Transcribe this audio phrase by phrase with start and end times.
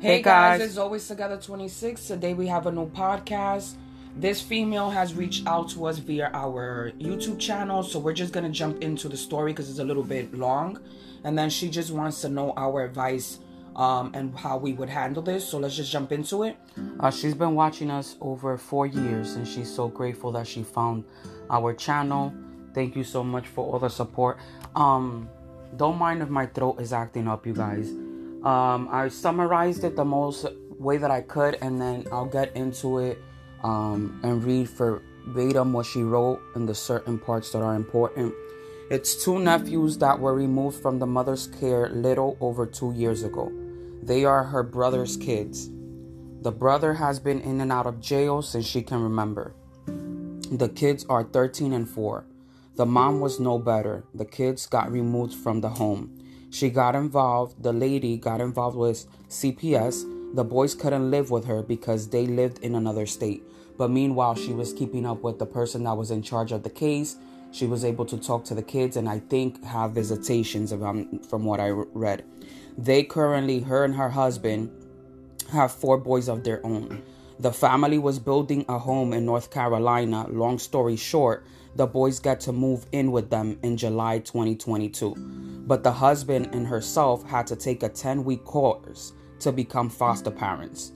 [0.00, 2.06] Hey guys, it's always together 26.
[2.06, 3.74] Today we have a new podcast.
[4.16, 8.48] This female has reached out to us via our YouTube channel, so we're just gonna
[8.48, 10.78] jump into the story because it's a little bit long,
[11.24, 13.40] and then she just wants to know our advice
[13.74, 15.48] um, and how we would handle this.
[15.48, 16.56] So let's just jump into it.
[17.00, 21.04] Uh, she's been watching us over four years, and she's so grateful that she found
[21.50, 22.32] our channel.
[22.72, 24.38] Thank you so much for all the support.
[24.76, 25.28] Um,
[25.76, 27.90] don't mind if my throat is acting up, you guys.
[28.42, 30.46] Um, I summarized it the most
[30.78, 33.18] way that I could, and then I'll get into it
[33.64, 38.34] um, and read verbatim what she wrote in the certain parts that are important.
[38.90, 43.52] It's two nephews that were removed from the mother's care little over two years ago.
[44.02, 45.68] They are her brother's kids.
[46.40, 49.52] The brother has been in and out of jail since she can remember.
[49.86, 52.24] The kids are 13 and 4.
[52.76, 54.04] The mom was no better.
[54.14, 56.17] The kids got removed from the home.
[56.50, 60.34] She got involved, the lady got involved with CPS.
[60.34, 63.42] The boys couldn't live with her because they lived in another state.
[63.76, 66.70] But meanwhile, she was keeping up with the person that was in charge of the
[66.70, 67.16] case.
[67.50, 71.60] She was able to talk to the kids and I think have visitations from what
[71.60, 72.24] I read.
[72.76, 74.70] They currently, her and her husband,
[75.50, 77.02] have four boys of their own.
[77.38, 80.26] The family was building a home in North Carolina.
[80.28, 81.46] Long story short,
[81.78, 85.14] the boys got to move in with them in July 2022.
[85.64, 90.32] But the husband and herself had to take a 10 week course to become foster
[90.32, 90.90] parents.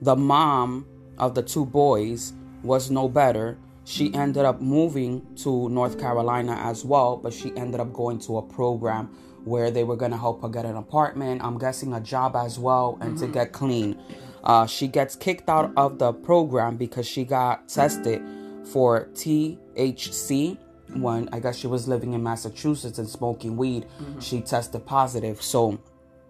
[0.00, 0.86] The mom
[1.18, 3.58] of the two boys was no better.
[3.84, 8.38] She ended up moving to North Carolina as well, but she ended up going to
[8.38, 9.14] a program
[9.44, 12.58] where they were going to help her get an apartment, I'm guessing a job as
[12.58, 13.26] well, and mm-hmm.
[13.26, 14.00] to get clean.
[14.42, 18.22] Uh, she gets kicked out of the program because she got tested
[18.66, 20.58] for THC
[20.94, 23.86] when I guess she was living in Massachusetts and smoking weed.
[24.00, 24.20] Mm-hmm.
[24.20, 25.42] She tested positive.
[25.42, 25.78] So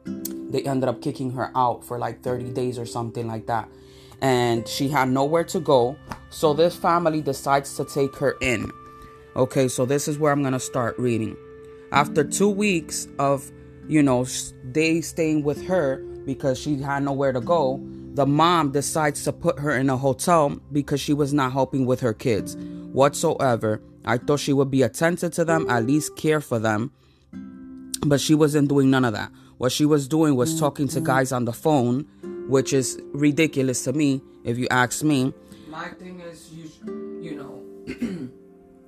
[0.05, 3.69] they ended up kicking her out for like 30 days or something like that.
[4.23, 5.97] And she had nowhere to go.
[6.31, 8.71] So this family decides to take her in.
[9.35, 11.37] Okay, so this is where I'm going to start reading.
[11.93, 13.51] After two weeks of,
[13.87, 14.27] you know,
[14.65, 17.79] they staying with her because she had nowhere to go,
[18.17, 22.01] the mom decides to put her in a hotel because she was not helping with
[22.01, 23.83] her kids whatsoever.
[24.07, 26.93] I thought she would be attentive to them, at least care for them,
[28.07, 29.31] but she wasn't doing none of that.
[29.59, 32.07] What she was doing was talking to guys on the phone,
[32.49, 35.35] which is ridiculous to me, if you ask me.
[35.69, 38.31] My thing is, you, you know,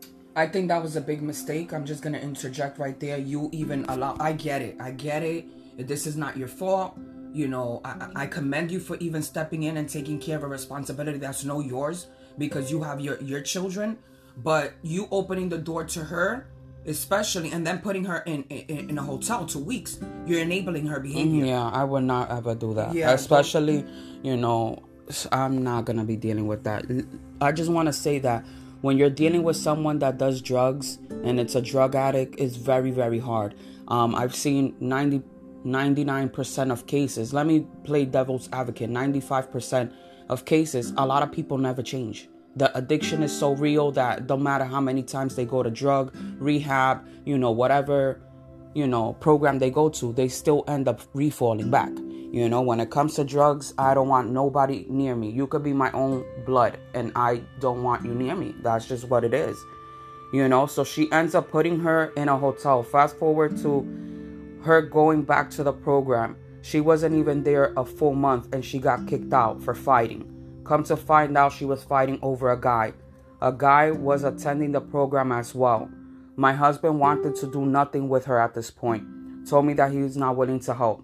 [0.36, 1.74] I think that was a big mistake.
[1.74, 3.18] I'm just gonna interject right there.
[3.18, 4.16] You even allow.
[4.18, 4.76] I get it.
[4.80, 5.86] I get it.
[5.86, 6.98] This is not your fault
[7.38, 10.48] you know I, I commend you for even stepping in and taking care of a
[10.48, 13.98] responsibility that's no yours because you have your your children.
[14.42, 16.46] But you opening the door to her
[16.86, 21.00] especially and then putting her in in, in a hotel two weeks you're enabling her
[21.00, 21.44] behavior.
[21.44, 22.94] Yeah i would not ever do that.
[22.94, 23.84] Yeah, especially
[24.22, 24.82] you know
[25.32, 26.84] i'm not gonna be dealing with that.
[27.40, 28.44] I just want to say that
[28.80, 32.90] when you're dealing with someone that does drugs and it's a drug addict it's very
[32.90, 33.54] very hard.
[33.88, 35.22] Um, i've seen 90
[35.64, 39.92] 99% of cases, let me play devil's advocate 95%
[40.28, 42.28] of cases, a lot of people never change.
[42.56, 46.14] The addiction is so real that don't matter how many times they go to drug,
[46.38, 48.20] rehab, you know, whatever,
[48.74, 51.90] you know, program they go to, they still end up refalling back.
[52.30, 55.30] You know, when it comes to drugs, I don't want nobody near me.
[55.30, 58.54] You could be my own blood, and I don't want you near me.
[58.62, 59.56] That's just what it is.
[60.34, 62.82] You know, so she ends up putting her in a hotel.
[62.82, 63.86] Fast forward to
[64.68, 66.36] her going back to the program.
[66.60, 70.60] She wasn't even there a full month and she got kicked out for fighting.
[70.64, 72.92] Come to find out, she was fighting over a guy.
[73.40, 75.88] A guy was attending the program as well.
[76.36, 79.04] My husband wanted to do nothing with her at this point.
[79.48, 81.02] Told me that he was not willing to help.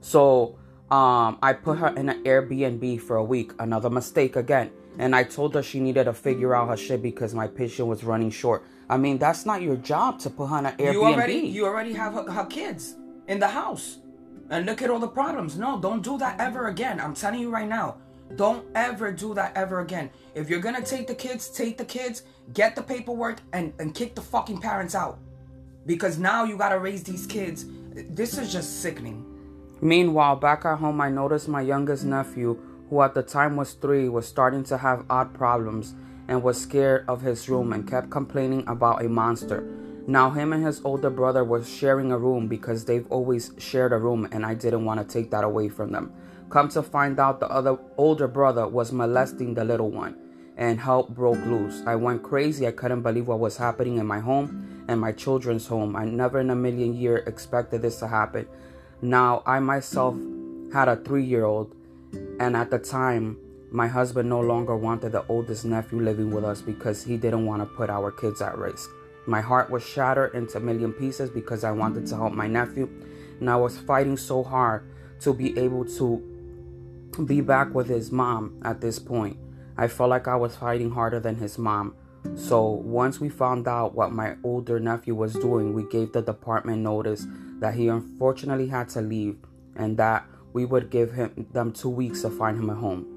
[0.00, 0.58] So
[0.90, 3.52] um, I put her in an Airbnb for a week.
[3.58, 4.70] Another mistake again.
[4.98, 8.02] And I told her she needed to figure out her shit because my patient was
[8.02, 8.64] running short.
[8.88, 10.92] I mean, that's not your job to put her on an Airbnb.
[10.92, 12.96] You already, you already have her, her kids
[13.26, 13.98] in the house.
[14.48, 15.58] And look at all the problems.
[15.58, 17.00] No, don't do that ever again.
[17.00, 17.96] I'm telling you right now.
[18.36, 20.10] Don't ever do that ever again.
[20.34, 22.22] If you're gonna take the kids, take the kids,
[22.52, 25.18] get the paperwork, and, and kick the fucking parents out.
[25.84, 27.66] Because now you gotta raise these kids.
[27.92, 29.24] This is just sickening.
[29.80, 32.58] Meanwhile, back at home, I noticed my youngest nephew,
[32.88, 35.94] who at the time was three, was starting to have odd problems
[36.28, 39.62] and was scared of his room and kept complaining about a monster.
[40.08, 43.98] Now, him and his older brother were sharing a room because they've always shared a
[43.98, 46.12] room, and I didn't want to take that away from them.
[46.48, 50.16] Come to find out, the other older brother was molesting the little one,
[50.56, 51.82] and help broke loose.
[51.86, 52.68] I went crazy.
[52.68, 55.96] I couldn't believe what was happening in my home and my children's home.
[55.96, 58.46] I never in a million years expected this to happen.
[59.02, 60.16] Now, I myself
[60.72, 61.74] had a three year old,
[62.38, 63.38] and at the time,
[63.70, 67.62] my husband no longer wanted the oldest nephew living with us because he didn't want
[67.62, 68.88] to put our kids at risk.
[69.26, 72.88] My heart was shattered into a million pieces because I wanted to help my nephew,
[73.40, 74.84] and I was fighting so hard
[75.20, 76.22] to be able to
[77.24, 79.36] be back with his mom at this point.
[79.76, 81.94] I felt like I was fighting harder than his mom.
[82.34, 86.82] So once we found out what my older nephew was doing, we gave the department
[86.82, 87.26] notice
[87.60, 89.38] that he unfortunately had to leave
[89.74, 93.15] and that we would give him them 2 weeks to find him a home.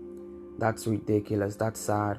[0.59, 1.55] That's ridiculous.
[1.55, 2.17] That's sad.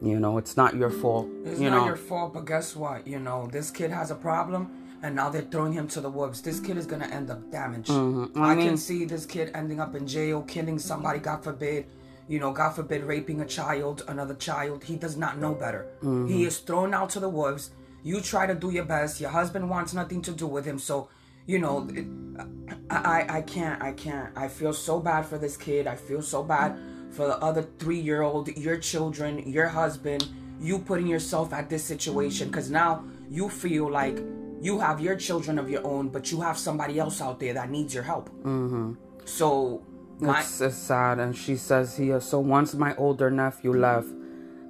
[0.00, 1.28] You know, it's not your fault.
[1.44, 3.06] It's you not know, your fault, but guess what?
[3.06, 4.70] You know, this kid has a problem,
[5.02, 6.42] and now they're throwing him to the wolves.
[6.42, 7.88] This kid is gonna end up damaged.
[7.90, 8.36] Mhm.
[8.36, 11.20] I, I mean- can see this kid ending up in jail, killing somebody.
[11.20, 11.86] God forbid.
[12.28, 14.84] You know, God forbid, raping a child, another child.
[14.84, 15.86] He does not know better.
[15.98, 16.26] Mm-hmm.
[16.28, 17.70] He is thrown out to the wolves.
[18.02, 19.20] You try to do your best.
[19.20, 20.78] Your husband wants nothing to do with him.
[20.78, 21.08] So,
[21.46, 22.06] you know, it,
[22.90, 24.30] I, I, I can't, I can't.
[24.36, 25.86] I feel so bad for this kid.
[25.86, 26.78] I feel so bad
[27.12, 30.28] for the other three-year-old, your children, your husband.
[30.60, 34.18] You putting yourself at this situation because now you feel like
[34.60, 37.68] you have your children of your own, but you have somebody else out there that
[37.68, 38.30] needs your help.
[38.44, 38.92] Mm-hmm.
[39.24, 39.82] So,
[40.20, 41.18] my, It's, it's sad.
[41.18, 44.08] And she says here, so once my older nephew left,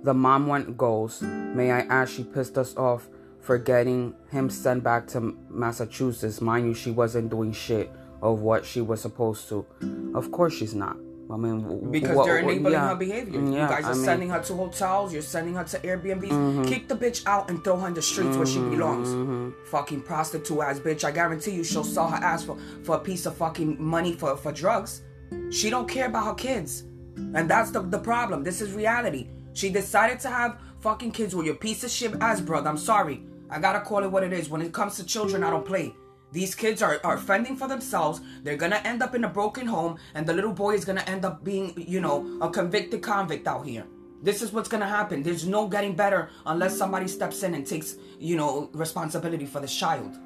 [0.03, 1.21] the mom went ghost.
[1.21, 3.09] May I ask, she pissed us off
[3.41, 6.41] for getting him sent back to Massachusetts.
[6.41, 7.91] Mind you, she wasn't doing shit
[8.23, 9.67] of what she was supposed to.
[10.15, 10.97] Of course she's not.
[11.31, 12.89] I mean, because what- they're enabling yeah.
[12.89, 13.41] her behavior.
[13.41, 15.13] Mm, you guys are I mean- sending her to hotels.
[15.13, 16.29] You're sending her to Airbnbs.
[16.29, 16.65] Mm-hmm.
[16.65, 19.55] Kick the bitch out and throw her in the streets where she belongs.
[19.71, 21.05] Fucking prostitute ass bitch.
[21.05, 24.37] I guarantee you, she'll sell her ass for, for a piece of fucking money for
[24.37, 25.03] for drugs.
[25.51, 26.83] She don't care about her kids,
[27.17, 28.43] and that's the the problem.
[28.45, 29.29] This is reality.
[29.55, 32.69] She decided to have fucking kids with your piece of shit ass brother.
[32.69, 33.23] I'm sorry.
[33.49, 34.49] I gotta call it what it is.
[34.51, 35.95] When it comes to children, I don't play.
[36.33, 38.23] These kids are, are fending for themselves.
[38.43, 41.25] They're gonna end up in a broken home, and the little boy is gonna end
[41.25, 43.85] up being, you know, a convicted convict out here.
[44.23, 45.23] This is what's gonna happen.
[45.23, 49.75] There's no getting better unless somebody steps in and takes, you know, responsibility for this
[49.75, 50.19] child.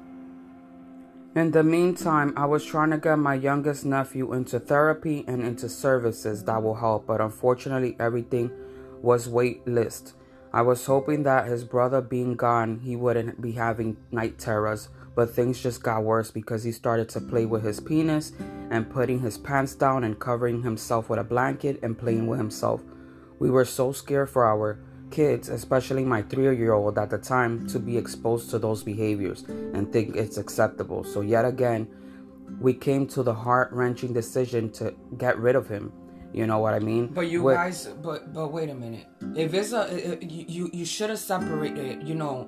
[1.35, 5.67] In the meantime, I was trying to get my youngest nephew into therapy and into
[5.67, 8.49] services that will help, but unfortunately, everything
[9.01, 10.13] was wait list.
[10.53, 15.31] I was hoping that his brother being gone, he wouldn't be having night terrors, but
[15.31, 18.33] things just got worse because he started to play with his penis
[18.69, 22.83] and putting his pants down and covering himself with a blanket and playing with himself.
[23.39, 24.79] We were so scared for our
[25.09, 29.41] kids, especially my three year old at the time, to be exposed to those behaviors
[29.73, 31.03] and think it's acceptable.
[31.03, 31.87] So, yet again,
[32.61, 35.91] we came to the heart wrenching decision to get rid of him.
[36.31, 37.07] You know what I mean?
[37.07, 39.07] But you With- guys, but but wait a minute.
[39.35, 42.07] If it's a, you you, you should have separated.
[42.07, 42.47] You know,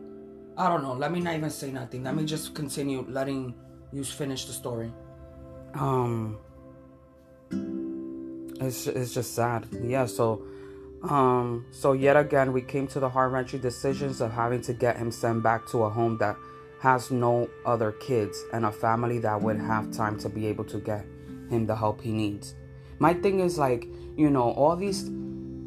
[0.59, 0.93] I don't know.
[0.93, 2.03] Let me not even say nothing.
[2.03, 3.55] Let me just continue letting
[3.91, 4.91] you finish the story.
[5.75, 6.37] um
[8.59, 10.41] it's it's just sad yeah so
[11.03, 15.11] um so yet again we came to the heart-wrenching decisions of having to get him
[15.11, 16.35] sent back to a home that
[16.81, 20.79] has no other kids and a family that would have time to be able to
[20.79, 21.05] get
[21.51, 22.55] him the help he needs
[22.97, 25.09] my thing is like you know all these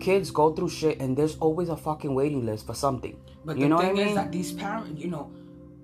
[0.00, 3.64] kids go through shit and there's always a fucking waiting list for something But you
[3.64, 4.08] the know thing I mean?
[4.08, 5.30] is that these parents, you know,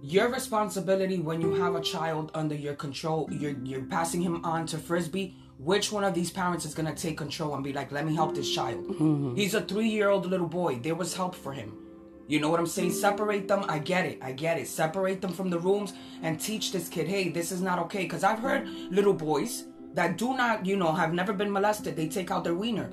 [0.01, 4.67] your responsibility when you have a child under your control, you're you're passing him on
[4.67, 5.35] to frisbee.
[5.59, 8.35] Which one of these parents is gonna take control and be like, "Let me help
[8.37, 8.87] this child"?
[8.87, 9.35] Mm-hmm.
[9.35, 10.79] He's a three-year-old little boy.
[10.81, 11.73] There was help for him.
[12.29, 12.93] You know what I'm saying?
[12.93, 13.65] Separate them.
[13.69, 14.19] I get it.
[14.23, 14.69] I get it.
[14.69, 18.03] Separate them from the rooms and teach this kid, hey, this is not okay.
[18.03, 21.97] Because I've heard little boys that do not, you know, have never been molested.
[21.97, 22.93] They take out their wiener.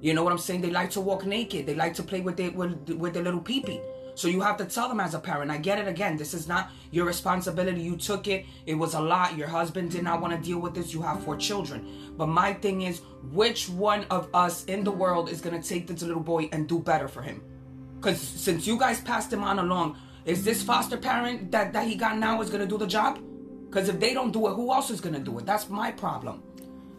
[0.00, 0.60] You know what I'm saying?
[0.60, 1.66] They like to walk naked.
[1.66, 3.80] They like to play with their with, with their little peepee.
[4.14, 5.50] So you have to tell them as a parent.
[5.50, 6.16] I get it again.
[6.16, 7.80] This is not your responsibility.
[7.80, 8.46] You took it.
[8.66, 9.36] It was a lot.
[9.36, 10.92] Your husband did not want to deal with this.
[10.92, 12.14] You have four children.
[12.16, 13.00] But my thing is,
[13.30, 16.80] which one of us in the world is gonna take this little boy and do
[16.80, 17.42] better for him?
[17.96, 21.94] Because since you guys passed him on along, is this foster parent that, that he
[21.94, 23.20] got now is gonna do the job?
[23.70, 25.46] Because if they don't do it, who else is gonna do it?
[25.46, 26.42] That's my problem.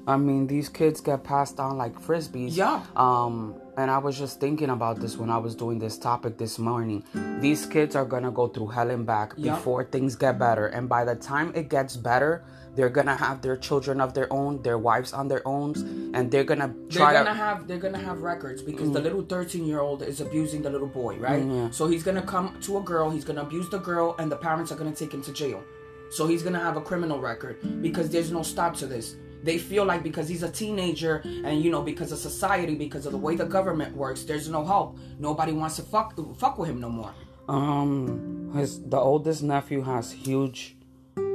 [0.10, 2.58] I mean, these kids get passed down like frisbees.
[2.58, 2.82] Yeah.
[2.96, 6.58] Um, and I was just thinking about this when I was doing this topic this
[6.58, 7.04] morning.
[7.40, 11.06] These kids are gonna go through hell and back before things get better, and by
[11.06, 12.44] the time it gets better,
[12.76, 15.76] they're gonna have their children of their own, their wives on their own,
[16.16, 17.44] and they're gonna try they're gonna to.
[17.46, 20.88] have they're gonna have records because the little 13 year old is abusing the little
[20.88, 24.32] boy right so he's gonna come to a girl he's gonna abuse the girl and
[24.32, 25.64] the parents are gonna take him to jail
[26.10, 29.86] so he's gonna have a criminal record because there's no stop to this they feel
[29.86, 33.36] like because he's a teenager and you know because of society because of the way
[33.36, 37.14] the government works there's no help nobody wants to fuck fuck with him no more
[37.48, 40.76] Um, his the oldest nephew has huge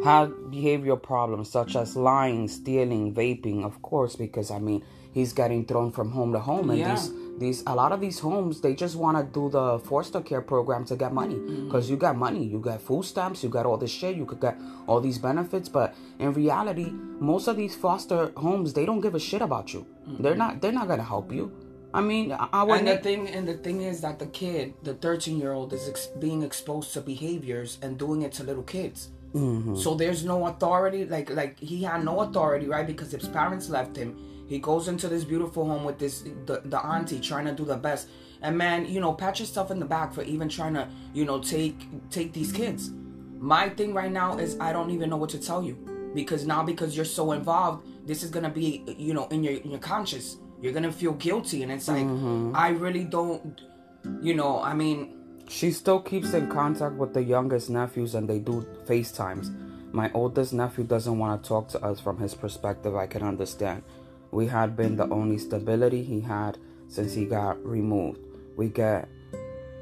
[0.05, 5.65] had behavioral problems such as lying, stealing, vaping, of course, because I mean he's getting
[5.65, 6.91] thrown from home to home, and Yeah.
[6.95, 10.41] these these a lot of these homes they just want to do the foster care
[10.41, 11.65] program to get money Mm-hmm.
[11.67, 14.41] because you got money, you got food stamps, you got all this shit, you could
[14.41, 19.15] get all these benefits, but in reality, most of these foster homes they don't give
[19.15, 19.87] a shit about you.
[20.21, 21.51] They're not they're not gonna help you.
[21.93, 24.95] I mean, I- our and the thing and the thing is that the kid, the
[24.95, 29.11] 13 year old, is ex- being exposed to behaviors and doing it to little kids.
[29.33, 29.77] Mm-hmm.
[29.77, 31.05] So there's no authority.
[31.05, 32.87] Like like he had no authority, right?
[32.87, 34.17] Because his parents left him.
[34.47, 37.77] He goes into this beautiful home with this the, the auntie trying to do the
[37.77, 38.09] best.
[38.43, 41.41] And man, you know, pat yourself in the back for even trying to, you know,
[41.41, 42.91] take take these kids.
[43.39, 45.77] My thing right now is I don't even know what to tell you
[46.15, 49.71] because now because you're so involved, this is gonna be you know in your in
[49.71, 50.37] your conscious.
[50.61, 52.53] You're gonna feel guilty, and it's like mm-hmm.
[52.55, 53.61] I really don't.
[54.21, 58.39] You know, I mean, She still keeps in contact with the youngest nephews and they
[58.39, 59.93] do FaceTimes.
[59.93, 62.97] My oldest nephew doesn't want to talk to us from his perspective.
[62.97, 63.83] I can understand.
[64.35, 68.19] We had been the only stability he had since he got removed.
[68.57, 69.09] We get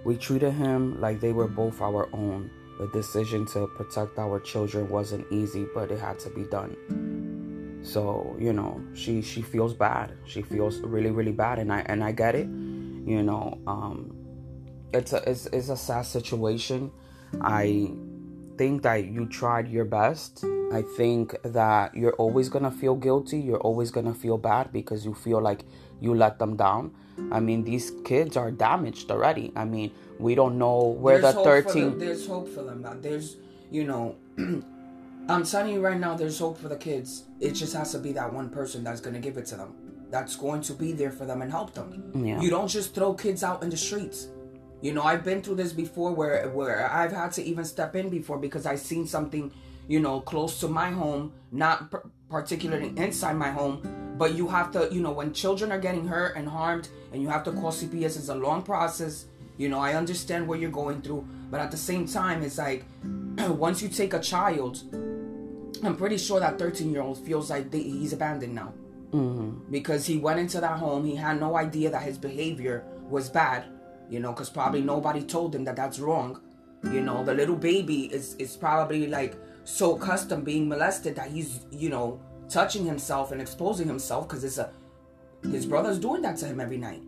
[0.04, 2.50] we treated him like they were both our own.
[2.78, 7.80] The decision to protect our children wasn't easy, but it had to be done.
[7.82, 10.12] So, you know, she she feels bad.
[10.26, 12.46] She feels really really bad and I and I get it.
[12.46, 14.22] You know, um
[14.92, 16.90] it's a it's, it's a sad situation
[17.40, 17.90] i
[18.58, 23.60] think that you tried your best i think that you're always gonna feel guilty you're
[23.60, 25.64] always gonna feel bad because you feel like
[26.00, 26.92] you let them down
[27.30, 31.40] i mean these kids are damaged already i mean we don't know where there's the
[31.40, 31.98] hope for 13 them.
[31.98, 32.82] There's hope for them.
[32.82, 32.94] Now.
[32.98, 33.36] There's,
[33.70, 34.16] you know,
[35.28, 37.24] I'm telling you right now, there's hope for the kids.
[37.40, 39.74] It just has to be that one person that's gonna give it to them.
[40.10, 42.12] That's going to be there for them and help them.
[42.14, 42.40] Yeah.
[42.40, 44.28] You don't just throw kids out in the streets.
[44.82, 48.08] You know, I've been through this before where where I've had to even step in
[48.08, 49.52] before because I've seen something,
[49.88, 51.98] you know, close to my home, not p-
[52.30, 56.36] particularly inside my home, but you have to, you know, when children are getting hurt
[56.36, 59.26] and harmed and you have to call CPS, it's a long process.
[59.58, 62.84] You know, I understand what you're going through, but at the same time, it's like
[63.38, 64.82] once you take a child,
[65.84, 68.72] I'm pretty sure that 13 year old feels like they, he's abandoned now
[69.12, 69.70] mm-hmm.
[69.70, 71.04] because he went into that home.
[71.04, 73.64] He had no idea that his behavior was bad,
[74.08, 76.40] you know, because probably nobody told him that that's wrong.
[76.84, 81.60] You know, the little baby is is probably like so accustomed being molested that he's
[81.70, 84.70] you know touching himself and exposing himself because it's a
[85.50, 87.02] his brother's doing that to him every night.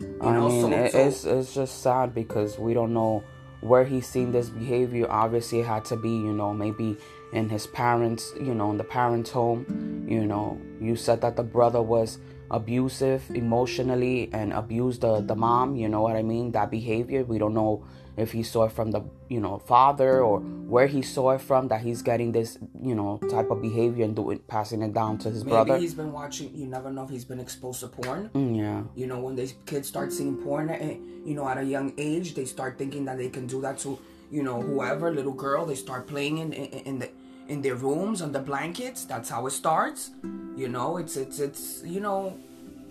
[0.00, 3.22] You I know, mean, so- it, so- it's it's just sad because we don't know
[3.60, 5.06] where he's seen this behavior.
[5.10, 6.96] Obviously, it had to be, you know, maybe
[7.32, 10.06] in his parents, you know, in the parents' home.
[10.08, 12.18] You know, you said that the brother was
[12.50, 15.76] abusive emotionally and abused the the mom.
[15.76, 16.52] You know what I mean?
[16.52, 17.24] That behavior.
[17.24, 17.84] We don't know
[18.18, 20.40] if he saw it from the you know father or
[20.74, 22.58] where he saw it from that he's getting this
[22.90, 25.78] you know type of behavior and doing passing it down to his Maybe brother.
[25.78, 26.50] he's been watching.
[26.54, 28.28] You never know if he's been exposed to porn.
[28.34, 28.82] Mm, yeah.
[29.00, 30.82] You know, when these kids start seeing porn, at,
[31.28, 33.98] you know, at a young age, they start thinking that they can do that to,
[34.30, 35.64] you know, whoever, little girl.
[35.64, 37.08] They start playing in in, in the
[37.52, 39.04] in their rooms on the blankets.
[39.04, 40.10] That's how it starts.
[40.56, 42.36] You know, it's it's it's you know,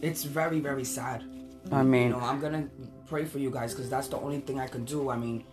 [0.01, 1.19] it's very very sad.
[1.72, 2.69] I mean, You know, I'm gonna
[3.08, 5.10] pray for you guys because that's the only thing I can do.
[5.10, 5.44] I mean,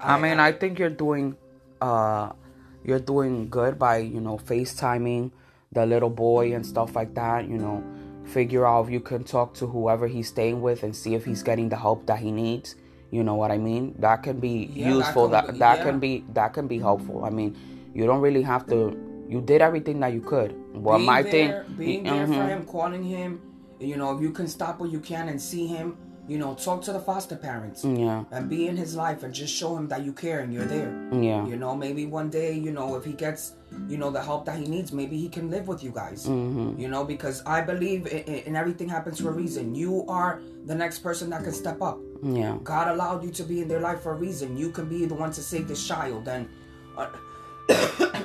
[0.00, 1.36] I mean, I think you're doing,
[1.80, 2.30] uh,
[2.84, 5.30] you're doing good by you know FaceTiming
[5.72, 7.48] the little boy and stuff like that.
[7.48, 7.82] You know,
[8.24, 11.42] figure out if you can talk to whoever he's staying with and see if he's
[11.42, 12.76] getting the help that he needs.
[13.10, 13.94] You know what I mean?
[13.98, 15.28] That can be Yeah, that useful.
[15.28, 15.84] can That that yeah.
[15.84, 17.24] can be that can be helpful.
[17.24, 17.56] I mean,
[17.94, 18.96] you don't really have to.
[19.28, 20.54] You did everything that you could.
[20.74, 22.34] Well, being my there, thing, being there Mhm.
[22.34, 23.40] for him, calling him.
[23.80, 26.80] You know, if you can stop what you can and see him, you know, talk
[26.82, 30.02] to the foster parents Yeah, and be in his life and just show him that
[30.04, 30.90] you care and you're there.
[31.12, 33.52] yeah, You know, maybe one day, you know, if he gets,
[33.88, 36.26] you know, the help that he needs, maybe he can live with you guys.
[36.26, 36.80] Mm-hmm.
[36.80, 39.74] You know, because I believe in, in everything happens for a reason.
[39.74, 41.98] You are the next person that can step up.
[42.22, 42.56] yeah.
[42.62, 44.56] God allowed you to be in their life for a reason.
[44.56, 46.26] You can be the one to save this child.
[46.28, 46.48] And,
[46.96, 47.10] uh,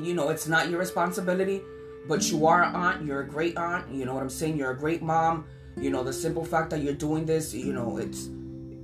[0.00, 1.62] you know, it's not your responsibility,
[2.08, 3.04] but you are an aunt.
[3.06, 3.90] You're a great aunt.
[3.90, 4.56] You know what I'm saying?
[4.58, 5.46] You're a great mom.
[5.76, 8.28] You know, the simple fact that you're doing this, you know, it's,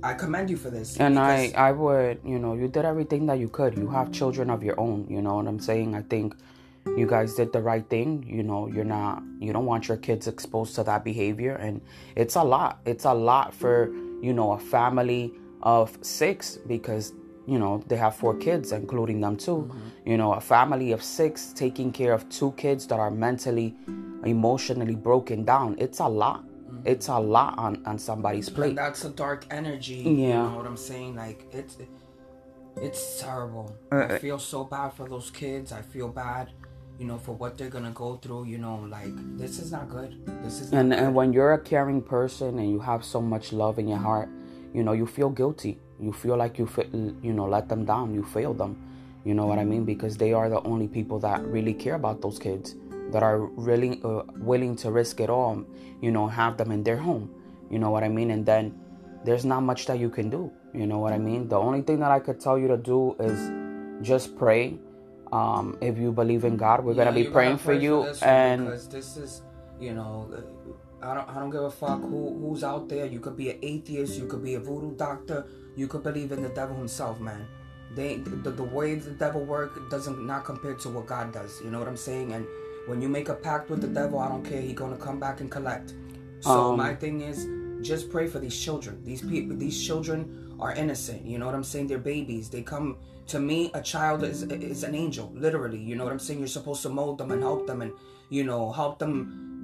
[0.01, 0.97] I commend you for this.
[0.97, 3.77] And I, I would, you know, you did everything that you could.
[3.77, 5.07] You have children of your own.
[5.09, 5.95] You know what I'm saying?
[5.95, 6.35] I think
[6.97, 8.25] you guys did the right thing.
[8.27, 11.55] You know, you're not, you don't want your kids exposed to that behavior.
[11.55, 11.81] And
[12.15, 12.79] it's a lot.
[12.85, 17.13] It's a lot for, you know, a family of six because,
[17.45, 19.69] you know, they have four kids, including them too.
[19.69, 20.09] Mm-hmm.
[20.09, 23.75] You know, a family of six taking care of two kids that are mentally,
[24.25, 25.75] emotionally broken down.
[25.77, 26.45] It's a lot.
[26.85, 28.69] It's a lot on, on somebody's plate.
[28.69, 29.95] And that's a dark energy.
[29.95, 30.49] You Yeah.
[30.49, 31.15] know what I'm saying?
[31.15, 31.77] Like it's
[32.81, 33.75] it's terrible.
[33.91, 35.71] Uh, I feel so bad for those kids.
[35.71, 36.49] I feel bad,
[36.97, 38.45] you know, for what they're gonna go through.
[38.45, 40.15] You know, like this is not good.
[40.43, 40.99] This is not and good.
[40.99, 44.29] and when you're a caring person and you have so much love in your heart
[44.71, 46.85] you know you feel guilty you feel like you fa-
[47.23, 48.77] you know let them down you fail them
[49.25, 52.21] you know what i mean because they are the only people that really care about
[52.21, 52.75] those kids
[53.11, 53.39] that are
[53.69, 55.63] really uh, willing to risk it all
[56.01, 57.29] you know have them in their home
[57.69, 58.73] you know what i mean and then
[59.25, 61.99] there's not much that you can do you know what i mean the only thing
[61.99, 63.39] that i could tell you to do is
[64.01, 64.77] just pray
[65.31, 68.21] um, if you believe in god we're Yeah, gonna be praying for pray you this
[68.23, 69.41] and because this is,
[69.79, 70.27] you know,
[71.01, 73.05] I don't, I don't give a fuck who who's out there.
[73.05, 76.41] You could be an atheist, you could be a voodoo doctor, you could believe in
[76.41, 77.47] the devil himself, man.
[77.95, 81.61] They the, the way the devil work doesn't not compare to what God does.
[81.63, 82.33] You know what I'm saying?
[82.33, 82.45] And
[82.89, 84.61] when you make a pact with the devil, I don't care.
[84.61, 85.93] He gonna come back and collect.
[86.41, 87.47] So Um, my thing is,
[87.81, 89.03] just pray for these children.
[89.03, 90.19] These people, these children
[90.59, 91.23] are innocent.
[91.25, 91.87] You know what I'm saying?
[91.87, 92.49] They're babies.
[92.49, 93.71] They come to me.
[93.73, 95.81] A child is is an angel, literally.
[95.89, 96.39] You know what I'm saying?
[96.39, 97.91] You're supposed to mold them and help them, and
[98.29, 99.13] you know help them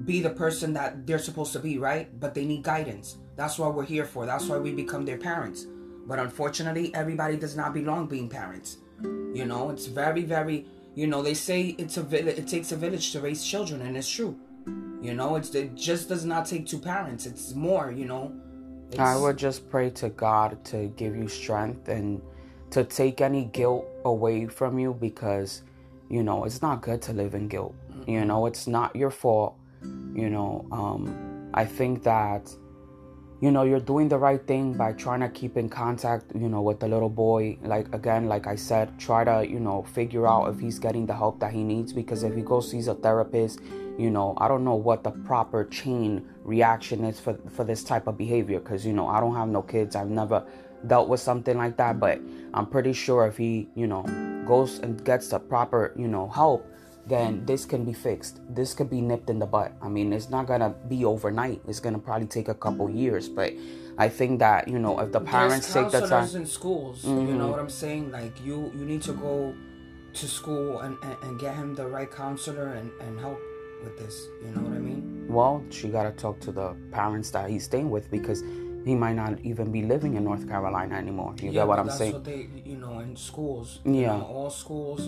[0.06, 2.08] be the person that they're supposed to be, right?
[2.20, 3.18] But they need guidance.
[3.36, 4.26] That's what we're here for.
[4.26, 5.66] That's why we become their parents.
[6.08, 8.78] But unfortunately, everybody does not belong being parents.
[9.02, 10.68] You know, it's very, very.
[10.96, 12.38] You know, they say it's a village.
[12.38, 14.38] It takes a village to raise children, and it's true.
[15.02, 17.26] You know, it's it just does not take two parents.
[17.26, 17.92] It's more.
[17.92, 18.34] You know.
[18.90, 22.22] It's, I would just pray to God to give you strength and
[22.72, 25.64] to take any guilt away from you because,
[26.10, 27.76] you know, it's not good to live in guilt.
[28.08, 29.56] You know, it's not your fault.
[30.14, 32.54] You know, um, I think that,
[33.42, 36.62] you know, you're doing the right thing by trying to keep in contact, you know,
[36.62, 37.58] with the little boy.
[37.62, 41.14] Like, again, like I said, try to, you know, figure out if he's getting the
[41.14, 43.60] help that he needs because if he goes sees a therapist,
[43.98, 48.08] you know, I don't know what the proper chain reaction is for, for this type
[48.08, 49.96] of behavior because, you know, I don't have no kids.
[49.96, 50.46] I've never
[50.88, 52.22] dealt with something like that, but
[52.54, 54.04] I'm pretty sure if he, you know,
[54.48, 56.66] goes and gets the proper, you know, help,
[57.08, 58.40] then this can be fixed.
[58.50, 59.74] This could be nipped in the butt.
[59.82, 61.62] I mean, it's not gonna be overnight.
[61.68, 63.54] It's gonna probably take a couple years, but
[63.98, 66.28] I think that you know if the parents There's take the time.
[66.36, 67.04] in schools.
[67.04, 67.50] You know mm-hmm.
[67.52, 68.12] what I'm saying?
[68.12, 69.54] Like you, you need to go
[70.14, 73.40] to school and, and, and get him the right counselor and, and help
[73.84, 74.28] with this.
[74.44, 75.26] You know what I mean?
[75.28, 78.44] Well, she gotta talk to the parents that he's staying with because
[78.86, 81.34] he might not even be living in North Carolina anymore.
[81.42, 82.14] You get what I'm that's saying?
[82.14, 83.80] what they, you know, in schools.
[83.84, 84.18] You Yeah.
[84.18, 85.08] know, all schools,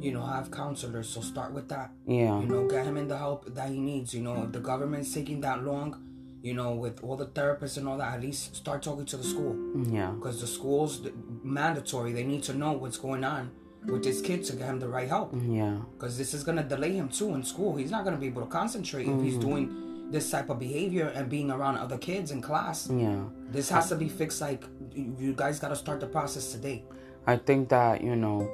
[0.00, 1.08] you know, have counselors.
[1.08, 1.90] So start with that.
[2.06, 2.38] Yeah.
[2.40, 4.14] You know, get him in the help that he needs.
[4.14, 5.96] You know, if the government's taking that long,
[6.40, 9.24] you know, with all the therapists and all that, at least start talking to the
[9.24, 9.56] school.
[9.90, 10.12] Yeah.
[10.12, 11.00] Because the schools,
[11.42, 13.50] mandatory, they need to know what's going on
[13.86, 15.34] with this kid to get him the right help.
[15.48, 15.78] Yeah.
[15.94, 17.74] Because this is going to delay him too in school.
[17.74, 19.48] He's not going to be able to concentrate if he's mm-hmm.
[19.48, 22.88] doing this type of behavior and being around other kids in class.
[22.90, 23.24] Yeah.
[23.50, 24.40] This has to be fixed.
[24.40, 24.64] Like,
[24.94, 26.84] you guys got to start the process today.
[27.26, 28.48] I think that, you know,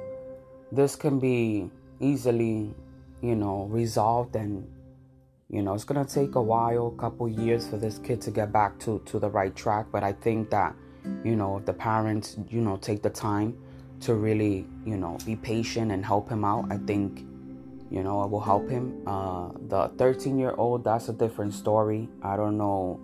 [0.71, 2.73] this can be easily,
[3.21, 4.67] you know, resolved and
[5.53, 8.51] you know, it's gonna take a while, a couple years for this kid to get
[8.51, 9.85] back to, to the right track.
[9.91, 10.75] But I think that,
[11.23, 13.55] you know, if the parents, you know, take the time
[14.01, 17.23] to really, you know, be patient and help him out, I think,
[17.93, 18.85] you know, it will help him.
[19.05, 22.09] Uh, the 13 year old, that's a different story.
[22.23, 22.99] I don't know,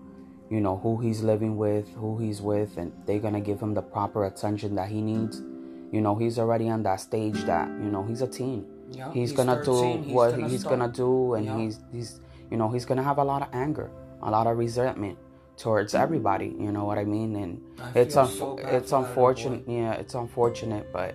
[0.49, 3.83] you know, who he's living with, who he's with, and they're gonna give him the
[3.83, 5.41] proper attention that he needs.
[5.91, 8.65] You know, he's already on that stage that, you know, he's a teen.
[8.91, 9.65] Yeah, he's, he's gonna 13,
[10.01, 10.79] do he's what gonna he's start.
[10.79, 11.57] gonna do, and Yeah.
[11.59, 13.91] he's he's you know he's gonna have a lot of anger,
[14.23, 15.17] a lot of resentment
[15.57, 16.49] towards everybody.
[16.65, 17.35] You know what I mean?
[17.35, 19.63] And I it's unf- so it's for that little unfortunate.
[19.67, 21.13] Yeah, it's unfortunate, but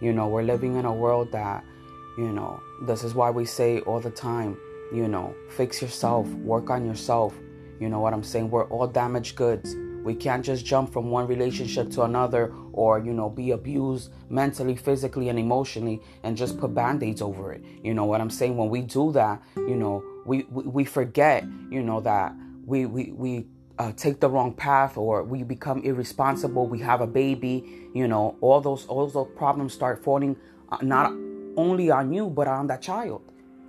[0.00, 1.64] you know we're living in a world that
[2.20, 4.56] you know this is why we say all the time.
[4.92, 7.34] You know, fix yourself, work on yourself.
[7.78, 8.50] You know what I'm saying?
[8.50, 9.76] We're all damaged goods.
[10.02, 14.74] We can't just jump from one relationship to another or, you know, be abused mentally,
[14.74, 17.62] physically, and emotionally and just put band aids over it.
[17.84, 18.56] You know what I'm saying?
[18.56, 23.12] When we do that, you know, we, we, we forget, you know, that we, we,
[23.12, 23.46] we
[23.78, 26.66] uh, take the wrong path or we become irresponsible.
[26.66, 30.36] We have a baby, you know, all those, all those problems start falling
[30.72, 31.12] uh, not
[31.56, 33.22] only on you, but on that child.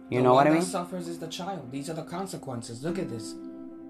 [0.09, 0.59] You The know what I mean?
[0.59, 1.71] that suffers is the child.
[1.71, 2.83] These are the consequences.
[2.83, 3.35] Look at this.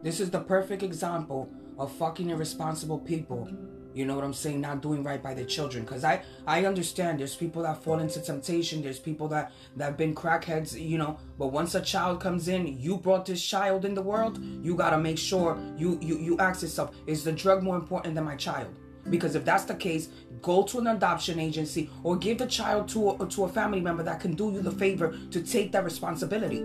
[0.04, 3.50] This is the perfect example of fucking irresponsible people.
[3.94, 4.62] You know what I'm saying?
[4.62, 5.86] Not doing right by their children.
[5.86, 7.20] Cause I I understand.
[7.20, 8.82] There's people that fall into temptation.
[8.82, 10.80] There's people that that have been crackheads.
[10.80, 11.18] You know.
[11.38, 14.40] But once a child comes in, you brought this child in the world.
[14.64, 18.24] You gotta make sure you you you ask yourself: Is the drug more important than
[18.24, 18.74] my child?
[19.10, 20.10] Because if that's the case,
[20.42, 24.04] go to an adoption agency or give the child to a, to a family member
[24.04, 26.64] that can do you the favor to take that responsibility.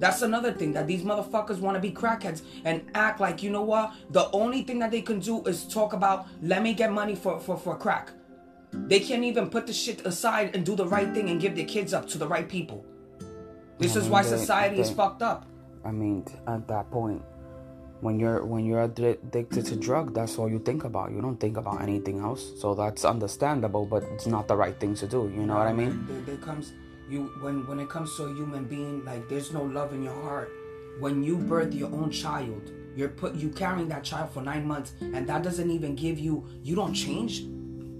[0.00, 3.62] That's another thing that these motherfuckers want to be crackheads and act like, you know
[3.62, 3.94] what?
[4.10, 7.38] The only thing that they can do is talk about, let me get money for,
[7.38, 8.10] for, for crack.
[8.72, 11.64] They can't even put the shit aside and do the right thing and give their
[11.64, 12.84] kids up to the right people.
[13.78, 15.46] This I is mean, why they- society is fucked up.
[15.84, 17.22] I mean, at that point,
[18.04, 21.10] when you're when you're addicted to drug, that's all you think about.
[21.10, 22.52] You don't think about anything else.
[22.60, 25.32] So that's understandable, but it's not the right thing to do.
[25.34, 26.06] You know what I mean?
[26.26, 26.74] There, comes
[27.08, 30.20] you when when it comes to a human being, like there's no love in your
[30.22, 30.52] heart.
[31.00, 34.92] When you birth your own child, you're put you carrying that child for nine months,
[35.00, 36.46] and that doesn't even give you.
[36.62, 37.40] You don't change.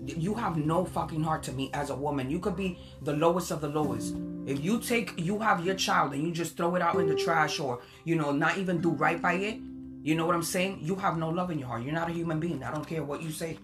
[0.07, 2.29] You have no fucking heart to me as a woman.
[2.29, 4.15] You could be the lowest of the lowest.
[4.45, 7.15] If you take, you have your child and you just throw it out in the
[7.15, 9.57] trash, or you know, not even do right by it.
[10.05, 10.81] You know what I'm saying?
[10.83, 11.83] You have no love in your heart.
[11.83, 12.63] You're not a human being.
[12.63, 13.57] I don't care what you say.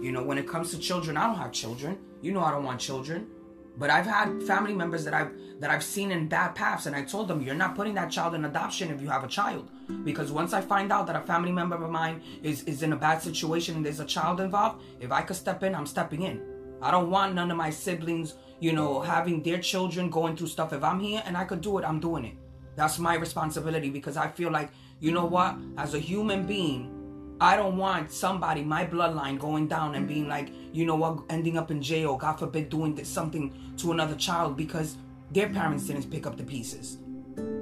[0.00, 1.98] You know, when it comes to children, I don't have children.
[2.22, 3.26] You know I don't want children.
[3.76, 7.02] But I've had family members that I've that I've seen in bad paths, and I
[7.02, 9.70] told them, "You're not putting that child in adoption if you have a child."
[10.04, 12.96] Because once I find out that a family member of mine is is in a
[12.96, 16.40] bad situation and there's a child involved, if I could step in, I'm stepping in.
[16.80, 20.72] I don't want none of my siblings, you know, having their children going through stuff.
[20.72, 22.36] If I'm here and I could do it, I'm doing it.
[22.76, 26.94] That's my responsibility because I feel like, you know what, as a human being,
[27.40, 31.56] I don't want somebody, my bloodline, going down and being like, you know what, ending
[31.56, 34.96] up in jail, God forbid, doing this, something to another child because
[35.30, 36.98] their parents didn't pick up the pieces.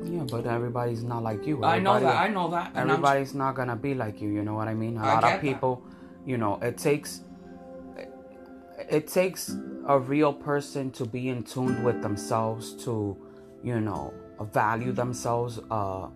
[0.05, 1.63] Yeah, but everybody's not like you.
[1.63, 2.17] I know that.
[2.17, 2.73] I know that.
[2.75, 4.31] Everybody's not gonna be like you.
[4.31, 4.97] You know what I mean?
[4.97, 5.41] A I lot of that.
[5.41, 5.83] people,
[6.25, 7.21] you know, it takes
[8.89, 13.17] it takes a real person to be in tune with themselves to,
[13.63, 16.07] you know, value themselves, uh,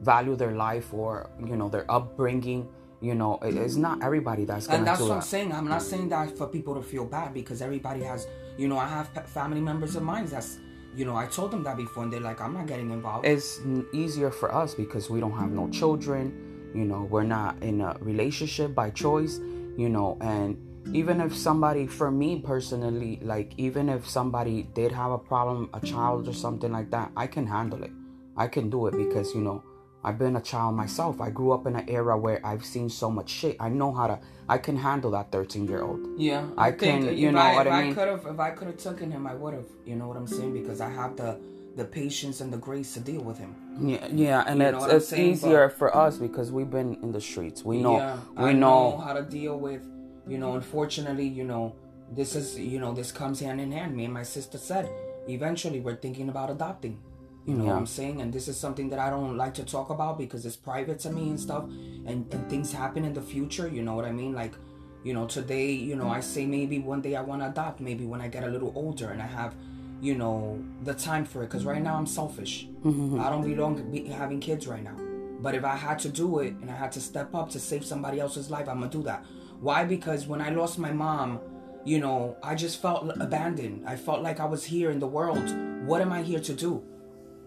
[0.00, 2.68] value their life or you know their upbringing.
[3.00, 4.06] You know, it- it's not mm-hmm.
[4.06, 5.52] everybody that's gonna and that's what I'm saying.
[5.52, 8.26] I'm not saying that for people to feel bad because everybody has,
[8.58, 10.58] you know, I have family members of mine that's,
[10.94, 13.24] you know, I told them that before and they're like, I'm not getting involved.
[13.24, 13.60] it's
[13.94, 17.96] easier for us because we don't have no children you know we're not in a
[18.00, 19.38] relationship by choice
[19.76, 20.56] you know and
[20.94, 25.80] even if somebody for me personally like even if somebody did have a problem a
[25.80, 27.90] child or something like that i can handle it
[28.36, 29.62] i can do it because you know
[30.04, 33.10] i've been a child myself i grew up in an era where i've seen so
[33.10, 36.70] much shit i know how to i can handle that 13 year old Yeah, I
[36.72, 37.94] think can- you know I, what if I mean?
[37.94, 39.68] could have, if I could have taken him, I would have.
[39.86, 40.52] You know what I'm saying?
[40.60, 41.30] Because I have the
[41.76, 43.52] the patience and the grace to deal with him.
[43.80, 45.30] yeah yeah and You it's it's saying?
[45.32, 48.98] easier for us because we've been in the streets we know yeah, we I know
[49.04, 49.82] how to deal with.
[50.32, 51.64] You know, unfortunately, you know,
[52.18, 53.90] this is you know this comes hand in hand.
[53.96, 54.84] Me and my sister said,
[55.28, 56.98] eventually we're thinking about adopting.
[57.46, 57.70] You know Yeah.
[57.72, 58.20] what I'm saying?
[58.20, 61.10] And this is something that I don't like to talk about because it's private to
[61.10, 61.64] me and stuff.
[61.64, 63.66] And and things happen in the future.
[63.68, 64.32] You know what I mean?
[64.34, 64.54] Like,
[65.04, 67.80] you know, today, you know, I say maybe one day I want to adopt.
[67.80, 69.54] Maybe when I get a little older and I have,
[70.02, 71.46] you know, the time for it.
[71.48, 72.68] Because right now I'm selfish.
[72.84, 73.20] Mm-hmm.
[73.20, 74.96] I don't belong be having kids right now.
[75.40, 77.84] But if I had to do it and I had to step up to save
[77.86, 79.24] somebody else's life, I'm gonna do that.
[79.60, 79.84] Why?
[79.84, 81.40] Because when I lost my mom,
[81.86, 83.84] you know, I just felt abandoned.
[83.86, 85.48] I felt like I was here in the world.
[85.86, 86.82] What am I here to do?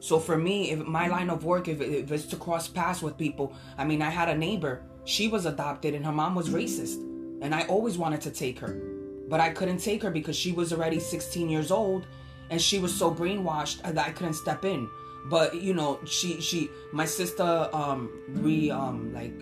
[0.04, 3.18] So for me, if my line of work, if, if it's to cross paths with
[3.18, 4.82] people, I mean, I had a neighbor.
[5.06, 6.98] She was adopted and her mom was racist,
[7.42, 8.74] and I always wanted to take her,
[9.30, 12.06] but I couldn't take her because she was already 16 years old,
[12.50, 14.90] and she was so brainwashed that I couldn't step in.
[15.30, 18.12] But you know, she she my sister um
[18.44, 19.40] we um like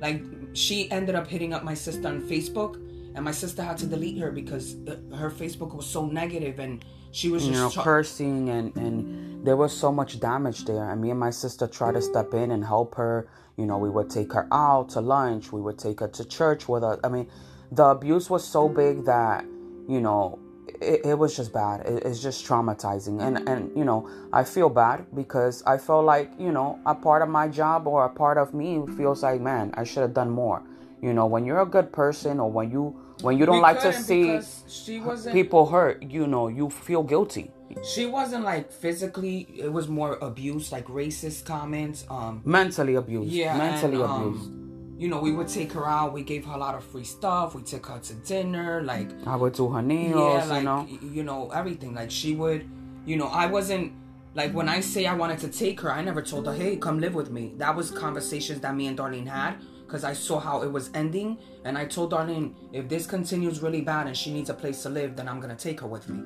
[0.00, 0.22] like
[0.54, 2.76] she ended up hitting up my sister on Facebook,
[3.14, 6.86] and my sister had to delete her because uh, her Facebook was so negative and
[7.12, 10.90] she was you just know cursing and and there was so much damage there.
[10.90, 13.28] And me and my sister tried to step in and help her.
[13.56, 15.52] You know we would take her out to lunch.
[15.52, 16.98] We would take her to church with us.
[17.02, 17.28] I mean
[17.72, 19.44] the abuse was so big that
[19.88, 20.38] you know
[20.80, 21.80] it, it was just bad.
[21.86, 23.20] It, it's just traumatizing.
[23.20, 27.22] And and you know i feel bad because i felt like you know a part
[27.22, 30.30] of my job or a part of me feels like man i should have done
[30.30, 30.62] more.
[31.02, 33.80] You know when you're a good person or when you when you don't We like
[33.82, 37.50] to see she wasn't people hurt you know you feel guilty.
[37.84, 43.56] She wasn't like physically it was more abuse like racist comments um mentally abused yeah
[43.56, 44.44] mentally and, abused.
[44.46, 47.04] um, you know we would take her out we gave her a lot of free
[47.04, 50.64] stuff we took her to dinner like i would do her nails yeah like you
[50.64, 51.94] know you know everything.
[51.94, 52.68] Like she would
[53.06, 53.92] you know i wasn't
[54.34, 56.98] like when i say i wanted to take her i never told her hey come
[57.00, 57.54] live with me.
[57.56, 59.54] That was conversations that me and darlene had
[59.90, 63.80] because i saw how it was ending and i told darlene if this continues really
[63.80, 66.20] bad and she needs a place to live then i'm gonna take her with me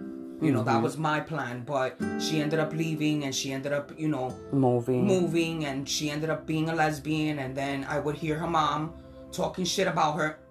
[0.44, 0.82] you know that mm-hmm.
[0.82, 5.06] was my plan but she ended up leaving and she ended up you know moving
[5.06, 8.92] moving and she ended up being a lesbian and then I would hear her mom
[9.34, 10.38] talking shit about her.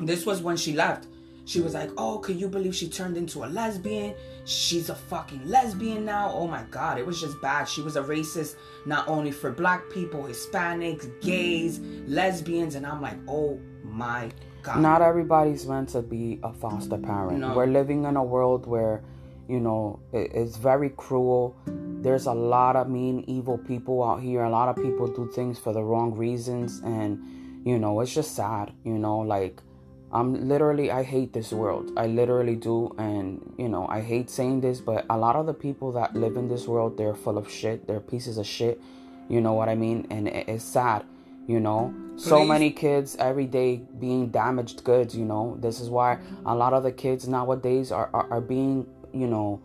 [0.00, 1.06] this was when she left.
[1.44, 4.14] She was like, "Oh, can you believe she turned into a lesbian?
[4.48, 6.32] She's a fucking lesbian now.
[6.32, 7.68] Oh my god, it was just bad.
[7.68, 8.56] She was a racist
[8.86, 14.30] not only for black people, Hispanics, gays, lesbians and I'm like, "Oh my
[14.62, 14.80] God.
[14.80, 17.40] Not everybody's meant to be a foster parent.
[17.40, 17.54] No.
[17.54, 19.02] We're living in a world where,
[19.48, 21.54] you know, it's very cruel.
[22.00, 24.44] There's a lot of mean, evil people out here.
[24.44, 28.34] A lot of people do things for the wrong reasons, and you know, it's just
[28.34, 28.72] sad.
[28.84, 29.62] You know, like
[30.10, 31.92] I'm literally, I hate this world.
[31.96, 35.54] I literally do, and you know, I hate saying this, but a lot of the
[35.54, 37.86] people that live in this world, they're full of shit.
[37.86, 38.80] They're pieces of shit.
[39.28, 40.06] You know what I mean?
[40.10, 41.04] And it's sad.
[41.46, 45.16] You know, so many kids every day being damaged goods.
[45.16, 48.86] You know, this is why a lot of the kids nowadays are are, are being,
[49.14, 49.62] you know,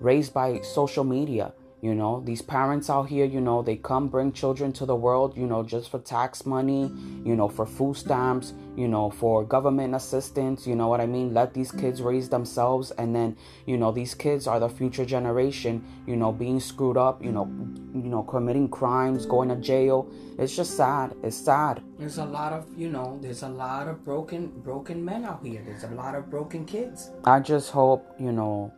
[0.00, 1.52] raised by social media.
[1.86, 5.36] You know, these parents out here, you know, they come bring children to the world,
[5.36, 6.90] you know, just for tax money,
[7.24, 11.32] you know, for food stamps, you know, for government assistance, you know what I mean?
[11.32, 15.84] Let these kids raise themselves and then, you know, these kids are the future generation,
[16.08, 17.46] you know, being screwed up, you know,
[17.94, 20.10] you know, committing crimes, going to jail.
[20.40, 21.14] It's just sad.
[21.22, 21.84] It's sad.
[22.00, 25.62] There's a lot of, you know, there's a lot of broken broken men out here.
[25.64, 27.10] There's a lot of broken kids.
[27.24, 28.72] I just hope, you know,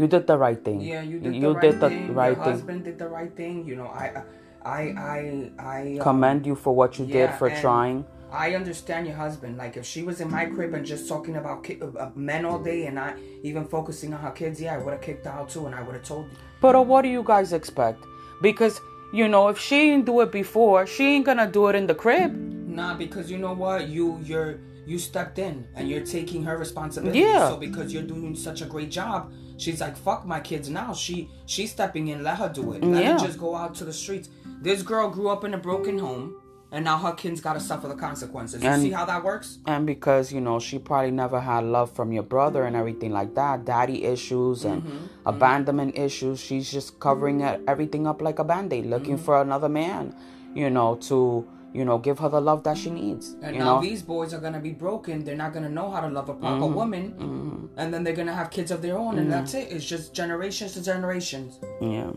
[0.00, 0.80] you did the right thing.
[0.80, 2.14] Yeah, you did you the right did the thing.
[2.14, 2.52] right Your thing.
[2.52, 3.66] husband did the right thing.
[3.66, 4.22] You know, I,
[4.64, 4.80] I,
[5.14, 8.06] I, I um, Commend you for what you did for trying.
[8.32, 9.58] I understand your husband.
[9.58, 12.60] Like, if she was in my crib and just talking about ki- uh, men all
[12.60, 15.50] day and not even focusing on her kids, yeah, I would have kicked her out
[15.50, 16.36] too, and I would have told you.
[16.62, 18.02] But uh, what do you guys expect?
[18.40, 18.80] Because
[19.12, 21.94] you know, if she didn't do it before, she ain't gonna do it in the
[21.94, 22.32] crib.
[22.34, 27.20] Nah, because you know what, you you're you stepped in and you're taking her responsibility.
[27.20, 27.48] Yeah.
[27.48, 31.28] So because you're doing such a great job, she's like, "Fuck my kids now." She
[31.46, 32.22] she's stepping in.
[32.24, 32.82] Let her do it.
[32.82, 33.12] Let Yeah.
[33.12, 34.28] her just go out to the streets.
[34.62, 36.34] This girl grew up in a broken home,
[36.72, 38.62] and now her kids got to suffer the consequences.
[38.62, 39.58] You And- see how that works?
[39.66, 43.34] And because you know she probably never had love from your brother and everything like
[43.34, 44.96] that, daddy issues and mm-hmm.
[44.96, 45.28] Mm-hmm.
[45.32, 46.40] abandonment issues.
[46.40, 49.24] She's just covering it, everything up like a band-aid, looking mm-hmm.
[49.24, 50.14] for another man,
[50.54, 53.36] you know, to you know give her the love that she needs.
[53.42, 55.24] And now know, these boys are gonna be broken.
[55.24, 58.50] They're not gonna know how to love a proper woman, and then they're gonna have
[58.50, 59.70] kids of their own, and that's it.
[59.72, 61.58] It's just generations to generations.
[61.80, 62.12] Yeah.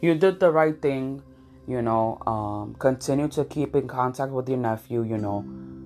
[0.00, 1.22] You did the right thing,
[1.66, 2.18] you know.
[2.26, 5.44] Um, continue to keep in contact with your nephew, you know.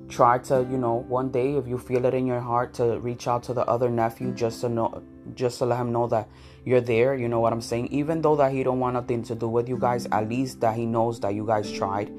[0.08, 3.26] Try to, you know, one day if you feel it in your heart to reach
[3.26, 5.02] out to the other nephew just to know
[5.34, 6.28] just to let him know that
[6.64, 7.86] you're there, you know what I'm saying?
[7.88, 10.76] Even though that he don't want nothing to do with you guys, at least that
[10.76, 12.12] he knows that you guys tried.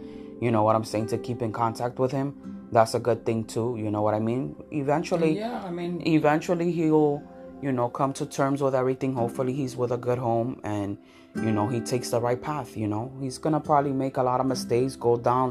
[0.43, 1.07] You know what I'm saying?
[1.13, 2.27] To keep in contact with him.
[2.75, 4.41] That's a good thing too, you know what I mean?
[4.71, 7.21] Eventually Yeah, I mean, eventually he'll
[7.65, 10.97] you know come to terms with everything hopefully he's with a good home and
[11.45, 14.39] you know he takes the right path you know he's gonna probably make a lot
[14.43, 15.47] of mistakes go down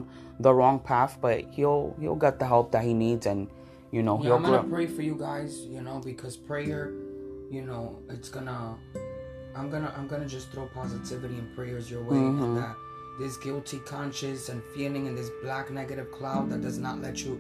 [0.46, 3.40] the wrong path but he'll he'll get the help that he needs and
[3.96, 6.84] you know Yeah, he'll I'm gonna grow pray for you guys, you know, because prayer,
[7.56, 8.60] you know, it's gonna,
[9.58, 12.42] I'm gonna, I'm gonna just throw positivity and prayers your way, Mm-hmm.
[12.44, 12.74] and that
[13.22, 17.32] this guilty conscience and feeling and this black negative cloud that does not let you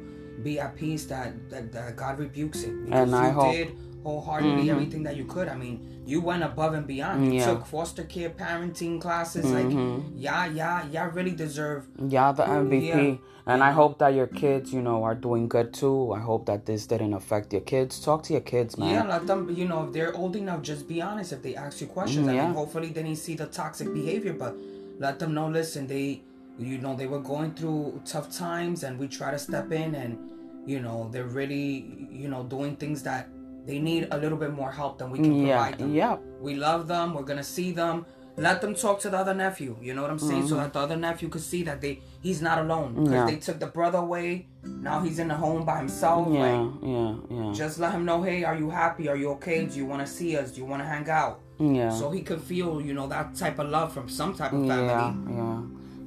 [0.46, 3.62] be at peace, that that, that God rebukes it because And I you hope- Mm-hmm.
[3.70, 5.48] did wholeheartedly everything that you could.
[5.54, 5.74] I mean,
[6.12, 7.16] you went above and beyond.
[7.26, 7.46] You Yeah.
[7.50, 9.44] took foster care parenting classes.
[9.46, 9.92] Mm-hmm.
[9.94, 11.80] Like, yeah, yeah, yeah, really deserve
[12.16, 13.52] yeah the mvp Yeah.
[13.52, 16.60] and i hope that your kids you know are doing good too i hope that
[16.70, 19.80] this didn't affect your kids talk to your kids man Yeah, let them, you know,
[19.86, 21.28] if they're old enough, just be honest.
[21.36, 24.52] If they ask you questions, I mean, hopefully they didn't see the toxic behavior, but
[24.98, 26.22] let them know, listen, they,
[26.58, 30.18] you know, they were going through tough times and we try to step in and,
[30.66, 33.28] you know, they're really, you know, doing things that
[33.66, 35.94] they need a little bit more help than we can yeah provide them.
[35.94, 37.14] yeah We love them.
[37.14, 38.06] We're gonna see them.
[38.36, 39.76] Let them talk to the other nephew.
[39.82, 40.48] You know what I'm saying?
[40.48, 42.94] So that the other nephew could see that they he's not alone.
[42.94, 43.14] Because Mm-hmm.
[43.14, 43.26] Yeah.
[43.26, 44.46] they took the brother away.
[44.64, 46.26] Now he's in the home by himself.
[46.30, 49.08] yeah Like, yeah yeah just let him know, hey, are you happy?
[49.08, 49.66] Are you okay?
[49.66, 50.50] Do you want to see us?
[50.52, 51.40] Do you want to hang out?
[51.62, 54.66] Yeah So he could feel, you know, that type of love from some type of
[54.66, 54.86] family.
[54.86, 55.60] yeah yeah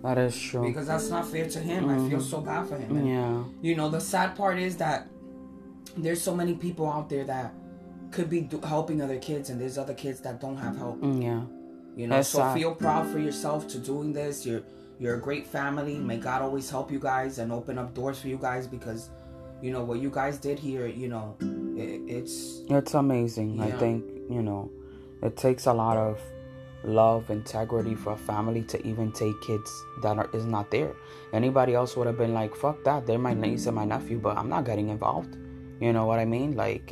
[0.03, 1.89] that is true Because that's not fair to him.
[1.89, 2.35] I feel mm-hmm.
[2.35, 2.95] so bad for him.
[2.97, 5.07] And, yeah You know, the sad part is that
[5.97, 7.53] there's so many people out there that
[8.11, 11.01] could be do- helping other kids, and there's other kids that don't have help.
[11.01, 11.41] Mm, yeah
[11.95, 12.57] You know, That's so sad.
[12.57, 14.45] feel proud for yourself to doing this.
[14.45, 14.63] You're
[14.99, 15.95] you're a great family.
[15.97, 19.09] May God always help you guys and open up doors for you guys because,
[19.61, 21.35] you know, what you guys did here, you know,
[21.75, 23.59] it, it's It's amazing.
[23.59, 24.71] I think, you know,
[25.25, 26.19] it takes a lot of
[26.83, 30.93] love, integrity for a family to even take kids that are is not there.
[31.33, 34.38] Anybody else would have been like, fuck that, they're my niece and my nephew, but
[34.38, 35.35] I'm not getting involved.
[35.79, 36.55] You know what I mean?
[36.55, 36.91] Like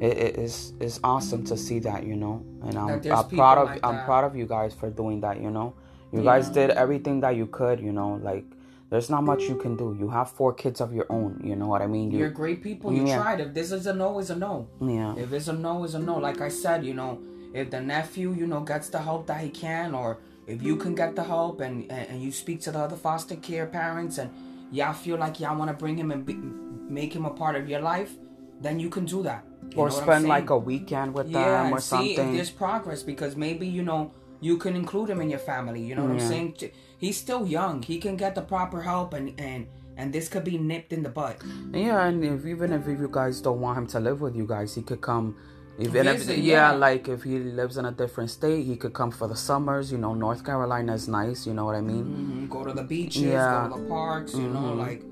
[0.00, 2.44] it, it is it's awesome to see that, you know.
[2.62, 5.50] And I'm, I'm proud of like I'm proud of you guys for doing that, you
[5.50, 5.74] know.
[6.12, 8.44] You guys did everything that you could, you know, like
[8.90, 9.94] there's not much you can do.
[10.00, 12.10] You have four kids of your own, you know what I mean?
[12.10, 12.92] You you're great people.
[12.92, 13.22] You Yeah.
[13.22, 13.40] tried.
[13.40, 14.66] If this is a no, is a no.
[14.80, 15.14] Yeah.
[15.16, 16.16] If it's a no, is a no.
[16.18, 17.18] Like I said, you know,
[17.54, 20.94] if the nephew, you know, gets the help that he can, or if you can
[20.94, 24.30] get the help and and, and you speak to the other foster care parents and
[24.70, 27.68] y'all feel like y'all want to bring him and be, make him a part of
[27.68, 28.12] your life,
[28.60, 29.44] then you can do that.
[29.70, 32.10] You or know what I'm spend like a weekend with yeah, them or and see
[32.10, 32.34] if something.
[32.34, 35.82] there's progress because maybe you know you can include him in your family.
[35.82, 36.56] You know what I'm saying?
[36.98, 37.82] He's still young.
[37.82, 41.08] He can get the proper help, and and and this could be nipped in the
[41.08, 41.36] bud.
[41.72, 44.74] Yeah, and if even if you guys don't want him to live with you guys,
[44.74, 45.36] he could come.
[45.78, 46.72] If, Visit, yeah, yeah.
[46.72, 49.92] like if he lives in a different state, he could come for the summers.
[49.92, 51.46] You know, North Carolina is nice.
[51.46, 52.04] You know what I mean?
[52.04, 53.46] Mhm, Go to the beaches, Yeah.
[53.46, 53.68] Mm-hmm.
[53.70, 54.34] go to the parks.
[54.34, 55.02] You know, like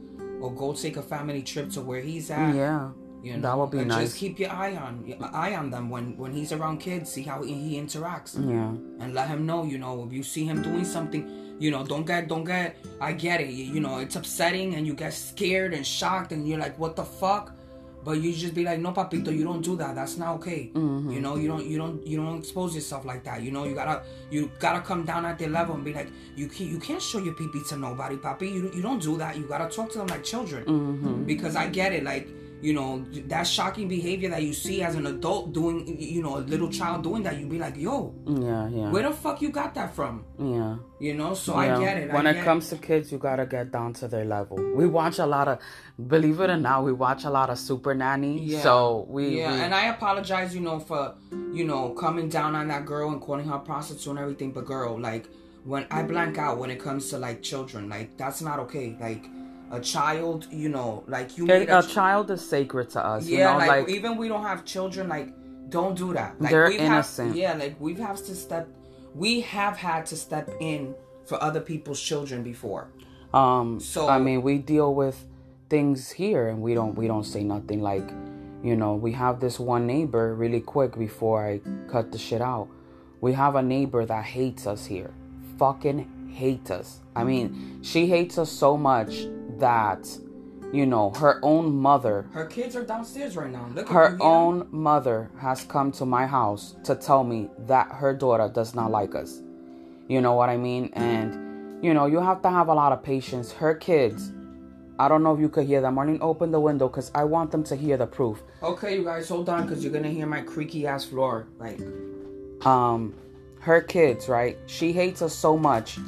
[0.40, 2.54] or go take a family trip to where he's at.
[2.54, 2.90] Yeah,
[3.22, 4.08] You know, that would be and nice.
[4.08, 4.92] Just keep your eye on
[5.32, 7.12] eye on them when when he's around kids.
[7.12, 9.62] See how he, he interacts, yeah, and let him know.
[9.64, 11.22] You know, if you see him doing something,
[11.58, 12.76] you know, don't get don't get.
[13.00, 13.50] I get it.
[13.50, 17.04] You know, it's upsetting, and you get scared and shocked, and you're like, what the
[17.04, 17.52] fuck.
[18.06, 19.96] But you just be like, no, papito, you don't do that.
[19.96, 20.70] That's not okay.
[20.72, 21.10] Mm-hmm.
[21.10, 23.42] You know, you don't, you don't, you don't expose yourself like that.
[23.42, 26.46] You know, you gotta, you gotta come down at their level and be like, you
[26.46, 28.42] can't, you can't show your pee to nobody, papi.
[28.42, 29.36] You, you don't do that.
[29.36, 30.64] You gotta talk to them like children.
[30.66, 31.24] Mm-hmm.
[31.24, 32.28] Because I get it, like,
[32.62, 36.40] you know, that shocking behavior that you see as an adult doing, you know, a
[36.40, 39.74] little child doing that, you'd be like, yo, yeah, yeah, where the fuck you got
[39.74, 40.24] that from?
[40.38, 40.76] yeah.
[40.98, 41.76] You know, so Yeah.
[41.76, 42.12] I get it.
[42.12, 44.56] When it comes to kids, you gotta get down to their level.
[44.74, 45.58] We watch a lot of,
[46.08, 48.38] believe it or not, we watch a lot of Super Nanny.
[48.40, 48.62] Yeah.
[48.62, 51.14] So we, Yeah, we and I apologize, you know, for
[51.52, 54.52] you know coming down on that girl and calling her a prostitute and everything.
[54.52, 55.26] But girl, like
[55.64, 58.96] when I blank out when it comes to like children, like that's not okay.
[58.98, 59.26] Like
[59.70, 63.26] a child, you know, like you a, a, a ch- child is sacred to us.
[63.26, 65.32] yeah, you know, like, like, even we don't have children, like
[65.68, 66.40] don't do that.
[66.40, 67.28] Like They're we've innocent.
[67.28, 68.68] Have, yeah, like we've have to step,
[69.14, 70.94] we have had to step in
[71.26, 72.88] for other people's children before.
[73.34, 75.26] Um, So- I mean, we deal with
[75.68, 77.82] things here, and we don't we don't say nothing.
[77.82, 78.08] Like,
[78.62, 80.34] you know, we have this one neighbor.
[80.34, 82.68] Really quick before I cut the shit out,
[83.20, 85.12] we have a neighbor that hates us here.
[85.58, 87.00] Fucking hates us.
[87.16, 89.26] I mean, she hates us so much
[89.58, 90.06] that,
[90.72, 93.68] you know, her own mother Her kids are downstairs right now.
[93.74, 94.26] Look, her at you hear them?
[94.26, 98.90] own mother has come to my house to tell me that her daughter does not
[98.90, 99.40] like us.
[100.08, 100.90] You know what I mean?
[100.94, 103.52] And, you know, you have to have a lot of patience.
[103.52, 104.32] Her kids,
[104.98, 105.96] I don't know if you could hear them.
[105.96, 108.42] Marlene, open the window because I want them to hear the proof.
[108.62, 111.46] Okay, you guys, hold on, cause you're gonna hear my creaky ass floor.
[111.58, 111.80] Like,
[112.64, 113.14] Um,
[113.60, 114.56] her kids, right?
[114.66, 115.98] She hates us so much.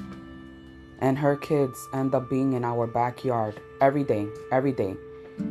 [1.00, 4.96] And her kids end up being in our backyard every day, every day.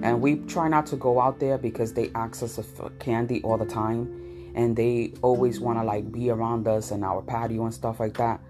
[0.01, 3.57] And we try not to go out there because they ask us for candy all
[3.57, 4.51] the time.
[4.55, 8.17] And they always want to like be around us and our patio and stuff like
[8.17, 8.41] that.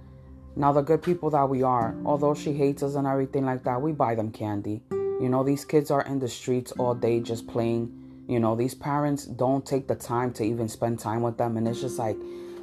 [0.55, 3.79] Now, the good people that we are, although she hates us and everything like that,
[3.79, 4.81] we buy them candy.
[4.89, 7.91] You know, these kids are in the streets all day just playing.
[8.27, 11.57] You know, these parents don't take the time to even spend time with them.
[11.57, 12.17] And it's just like,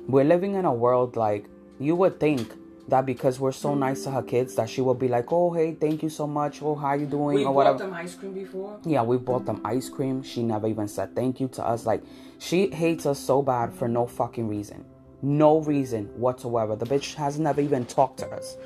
[0.08, 1.46] we're living in a world like
[1.78, 2.52] you would think
[2.88, 5.74] that because we're so nice to her kids that she will be like, oh, hey,
[5.74, 6.60] thank you so much.
[6.62, 7.36] Oh, how you doing?
[7.36, 7.78] we or bought whatever.
[7.78, 8.78] them ice cream before.
[8.84, 10.22] Yeah, we bought them ice cream.
[10.22, 11.86] She never even said thank you to us.
[11.86, 12.02] Like,
[12.38, 14.84] she hates us so bad for no fucking reason.
[15.22, 16.76] No reason whatsoever.
[16.76, 18.56] The bitch has never even talked to us.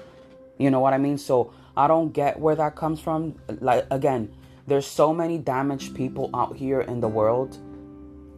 [0.59, 1.19] You know what I mean?
[1.19, 3.37] So I don't get where that comes from.
[3.61, 4.35] Like, again,
[4.67, 7.57] there's so many damaged people out here in the world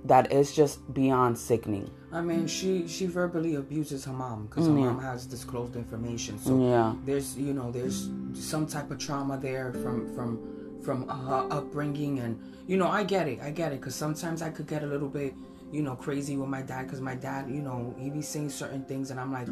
[0.04, 1.90] that is just beyond sickening.
[2.12, 4.84] I mean, she she verbally abuses her mom because her mm.
[4.84, 6.38] mom has disclosed information.
[6.38, 6.94] So Yeah.
[7.04, 10.38] there's you know there's some type of trauma there from from
[10.82, 14.50] from her upbringing, and you know I get it, I get it, because sometimes I
[14.50, 15.34] could get a little bit
[15.70, 18.84] you know crazy with my dad, because my dad you know he be saying certain
[18.84, 19.46] things, and I'm like,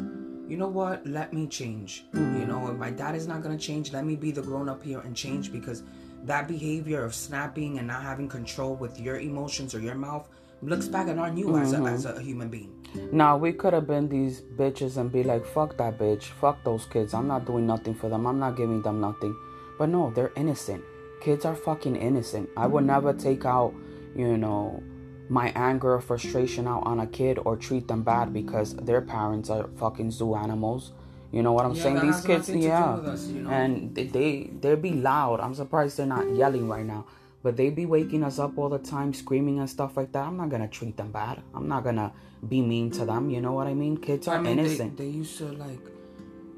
[0.49, 2.05] you know what, let me change.
[2.13, 4.83] You know, if my dad is not gonna change, let me be the grown up
[4.83, 5.83] here and change because
[6.23, 10.27] that behavior of snapping and not having control with your emotions or your mouth
[10.61, 11.87] looks back on on you as, a, mm-hmm.
[11.87, 12.73] as a human being.
[13.11, 16.85] Now we could have been these bitches and be like, fuck that bitch, fuck those
[16.85, 17.13] kids.
[17.13, 18.25] I'm not doing nothing for them.
[18.25, 19.35] I'm not giving them nothing.
[19.77, 20.83] But no, they're innocent.
[21.21, 22.49] Kids are fucking innocent.
[22.57, 23.73] I would never take out,
[24.15, 24.81] you know,
[25.29, 29.49] my anger or frustration out on a kid or treat them bad because their parents
[29.49, 30.91] are fucking zoo animals.
[31.31, 31.99] You know what I'm Yeah, saying?
[32.01, 33.49] These kids, nothing to do yeah, us, you know?
[33.51, 35.39] and they, they they be loud.
[35.39, 37.05] I'm surprised they're not yelling right now,
[37.43, 40.25] but they be waking us up all the time, screaming and stuff like that.
[40.25, 41.41] I'm not gonna treat them bad.
[41.53, 42.11] I'm not gonna
[42.47, 43.29] be mean to them.
[43.29, 43.97] You know what I mean?
[43.97, 44.97] Kids are I mean, they, innocent.
[44.97, 45.79] they used to like,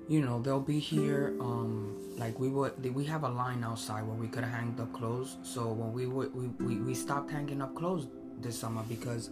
[0.08, 1.36] you know, they'll be here.
[1.40, 5.38] Um, like we would, we have a line outside where we could hang up clothes.
[5.44, 8.08] So when we would, we, we, we stopped hanging up clothes
[8.40, 9.30] this summer because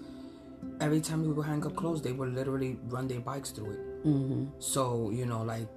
[0.82, 4.06] every time we would hang up clothes, they would literally run their bikes through it.
[4.06, 4.46] mm-hmm.
[4.60, 5.68] So you know, like,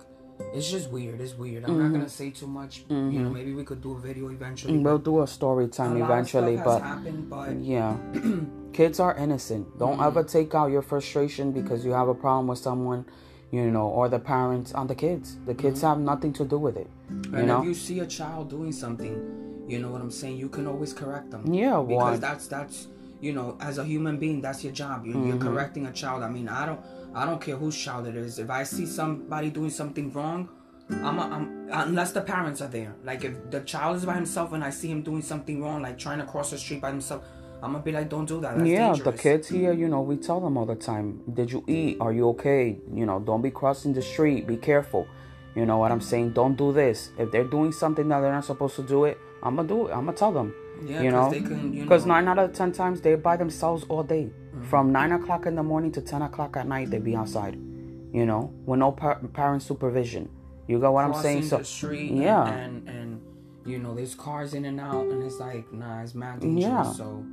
[0.55, 1.21] it's just weird.
[1.21, 1.65] It's weird.
[1.65, 2.85] I'm not gonna say too much.
[2.89, 4.79] You know, maybe we could do a video eventually.
[4.79, 7.97] We'll do a story time a eventually, but happened, but yeah,
[8.73, 9.79] kids are innocent.
[9.79, 13.05] Don't ever take out your frustration because you have a problem with someone.
[13.53, 15.37] you know, or the parents on the kids.
[15.45, 16.89] The kids have nothing to do with it.
[17.11, 17.35] You Mm-hmm.
[17.37, 17.59] and know?
[17.61, 19.15] if you see a child doing something,
[19.69, 20.39] you know what I'm saying.
[20.39, 21.43] You can always correct them.
[21.53, 22.87] Yeah, because that's that's
[23.21, 25.05] you know, as a human being, that's your job.
[25.05, 25.49] You, You're Mm-hmm.
[25.49, 26.23] correcting a child.
[26.23, 26.81] I mean, I don't
[27.15, 28.39] I don't care whose child it is.
[28.39, 28.93] If I see mm-hmm.
[28.93, 30.49] somebody doing something wrong,
[30.91, 32.95] I'm, a, I'm unless the parents are there.
[33.05, 35.99] Like if the child is by himself and I see him doing something wrong, like
[35.99, 37.25] trying to cross the street by himself,
[37.63, 38.59] I'm gonna be like, don't do that.
[38.59, 39.17] That's yeah, dangerous.
[39.17, 41.99] the kids here, you know, we tell them all the time, did you eat?
[42.01, 42.79] Are you okay?
[42.93, 44.47] You know, don't be crossing the street.
[44.47, 45.07] Be careful.
[45.55, 46.33] You know what I'm saying?
[46.33, 47.11] Don't do this.
[47.19, 49.93] If they're doing something that they're not supposed to do it, I'm gonna do it.
[49.93, 50.55] I'm gonna tell them.
[50.85, 54.03] Yeah, you know, you because know- nine out of ten times they're by themselves all
[54.03, 54.31] day.
[54.69, 57.55] From nine o'clock in the morning to ten o'clock at night, they be outside.
[58.13, 60.29] You know, with no par- parent supervision.
[60.69, 61.45] You got what I'm saying?
[61.45, 62.47] So the street yeah.
[62.47, 63.21] and, and and
[63.67, 66.93] you know there's cars in and out and it's like nah it's mad dangerous Yeah.
[66.93, 67.25] so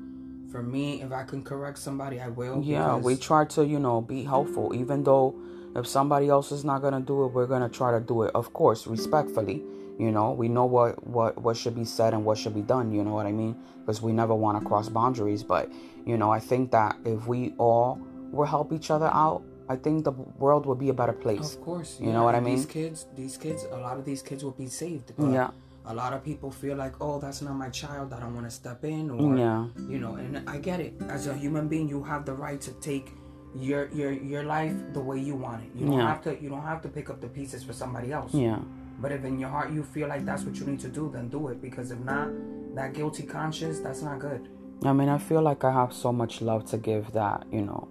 [0.52, 4.02] for me if i can correct somebody i will Yeah, we try to, you know,
[4.02, 5.36] be helpful, even though
[5.76, 8.54] if somebody else is not gonna do it, we're gonna try to do it, of
[8.54, 9.64] course, respectfully.
[9.98, 12.92] You know, we know what what what should be said and what should be done.
[12.92, 13.56] You know what I mean?
[13.82, 15.44] Because we never want to cross boundaries.
[15.44, 15.70] But
[16.06, 18.00] you know, I think that if we all
[18.32, 21.54] will help each other out, I think the world would be a better place.
[21.56, 22.56] of course You know what I mean?
[22.56, 25.52] these kids these kids a lot of these kids will be saved Yeah.
[25.86, 28.56] a lot of people feel like oh that's not my child i don't want to
[28.64, 29.68] step in or Yeah.
[29.88, 32.72] you know and i get it as a human being you have the right to
[32.90, 33.14] take
[33.56, 36.08] your your your life the way you want it you don't Yeah.
[36.08, 38.60] have to you don't have to pick up the pieces for somebody else Yeah.
[39.02, 41.30] But if in your heart you feel like that's what you need to do, then
[41.30, 41.62] do it.
[41.62, 42.28] Because if not,
[42.76, 44.50] that guilty conscience, that's not good.
[44.84, 47.88] I mean, I feel like I have so much love to give that, you know,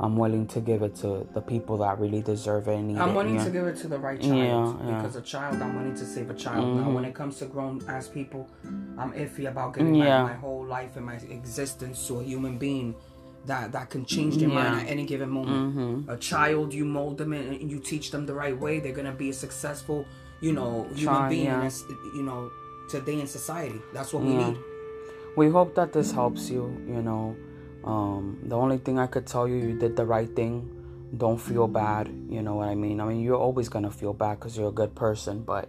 [0.00, 3.14] I'm willing to give it to the people that really deserve it and I'm it.
[3.14, 3.44] willing yeah.
[3.44, 4.36] to give it to the right child.
[4.38, 4.50] Yeah, yeah.
[4.54, 4.96] Mm-hmm.
[4.96, 6.66] Because a child, I'm willing to save a child.
[6.78, 8.48] Now, when it comes to grown ass people,
[8.98, 10.22] I'm iffy about giving Yeah.
[10.24, 12.96] my, my whole life and my existence to a human being
[13.46, 14.70] that, that can change their mind Yeah.
[14.80, 14.86] Mm-hmm.
[14.86, 16.10] at any given moment.
[16.10, 19.12] A child, you mold them and and you teach them the right way, they're to
[19.12, 20.04] be a successful,
[20.40, 21.70] you know, human Child, being, yeah.
[22.14, 22.50] you know,
[22.90, 23.80] today in society.
[23.94, 24.50] That's what we Yeah.
[24.50, 24.58] need.
[25.36, 26.62] we hope that this helps you
[26.94, 27.36] you know
[27.84, 30.54] um, the only thing i could tell you you did the right thing
[31.16, 34.34] don't feel bad you know what i mean i mean you're always gonna feel bad
[34.38, 35.68] because you're a good person but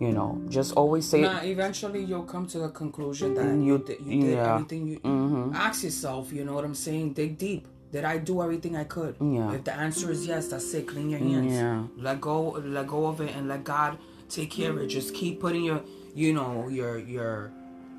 [0.00, 3.78] you know just always say Nah, eventually you'll come to the conclusion that You- you
[3.78, 4.54] did, you did yeah.
[4.54, 5.54] everything you mm-hmm.
[5.54, 6.32] ask yourself.
[6.32, 7.14] You know what I'm saying?
[7.14, 7.66] Dig deep.
[7.90, 9.16] Did I do everything I could?
[9.20, 9.52] Yeah.
[9.54, 10.86] If the answer is yes, that's it.
[10.86, 11.52] Clean your hands.
[11.52, 11.84] Yeah.
[11.96, 12.50] Let go.
[12.76, 14.88] Let go of it and let God take care of it.
[14.88, 15.80] Just keep putting your,
[16.14, 17.50] you know, your your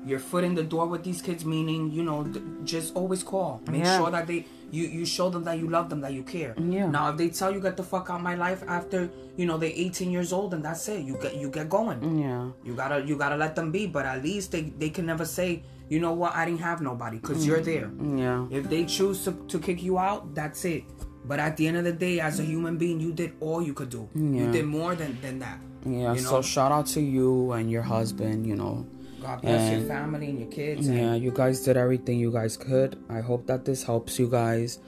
[0.06, 1.44] your foot in the door with these kids.
[1.44, 3.60] Meaning, you know, th- just always call.
[3.70, 3.98] Make Yeah.
[3.98, 6.54] sure that they you you show them that you love them, that you care.
[6.58, 6.88] Yeah.
[6.90, 9.72] Now, if they tell you get the fuck out my life after you know they're
[9.74, 11.04] 18 years old, and that's it.
[11.04, 12.18] You get you get going.
[12.18, 15.24] yeah You gotta you gotta let them be, but at least they they can never
[15.24, 17.90] say, you know what, I didn't have nobody, cause you're there.
[18.16, 20.84] yeah If they choose to, to kick you out, that's it.
[21.26, 23.74] But at the end of the day, as a human being, you did all you
[23.74, 24.08] could do.
[24.14, 25.58] You did more than than that.
[25.84, 28.86] yeah You so shout out to you and your husband you know
[29.22, 30.88] God bless your family and your kids.
[30.88, 33.02] Yeah, you guys did everything you guys could.
[33.08, 34.78] I hope that this helps you guys.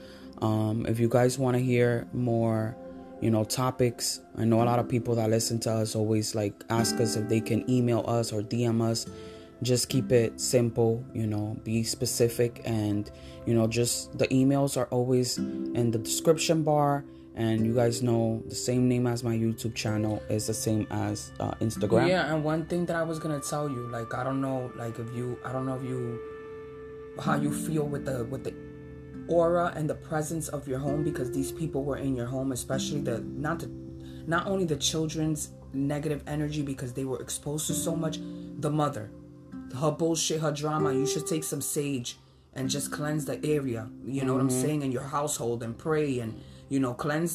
[0.41, 2.75] Um, if you guys want to hear more,
[3.21, 6.63] you know, topics, I know a lot of people that listen to us always like
[6.69, 9.05] ask us if they can email us or DM us.
[9.61, 13.09] Just keep it simple, you know, be specific, and
[13.45, 17.05] you know, just the emails are always in the description bar.
[17.35, 21.31] And you guys know the same name as my YouTube channel is the same as
[21.39, 22.07] uh, Instagram.
[22.07, 24.99] yeah, and one thing that I was gonna tell you, like I don't know, like
[24.99, 26.19] if you, I don't know if you,
[27.19, 28.53] how you feel with the with the
[29.27, 33.01] aura and the presence of your home because these people were in your home, especially
[33.01, 33.67] the not the
[34.27, 38.19] not only the children's negative energy because they were exposed to so much,
[38.59, 39.09] the mother,
[39.79, 40.93] her bullshit, her drama.
[40.93, 42.17] You should take some sage
[42.53, 43.89] and just cleanse the area.
[44.05, 44.83] You know what I'm saying?
[44.83, 46.39] In your household and pray and
[46.73, 47.33] you know cleanse.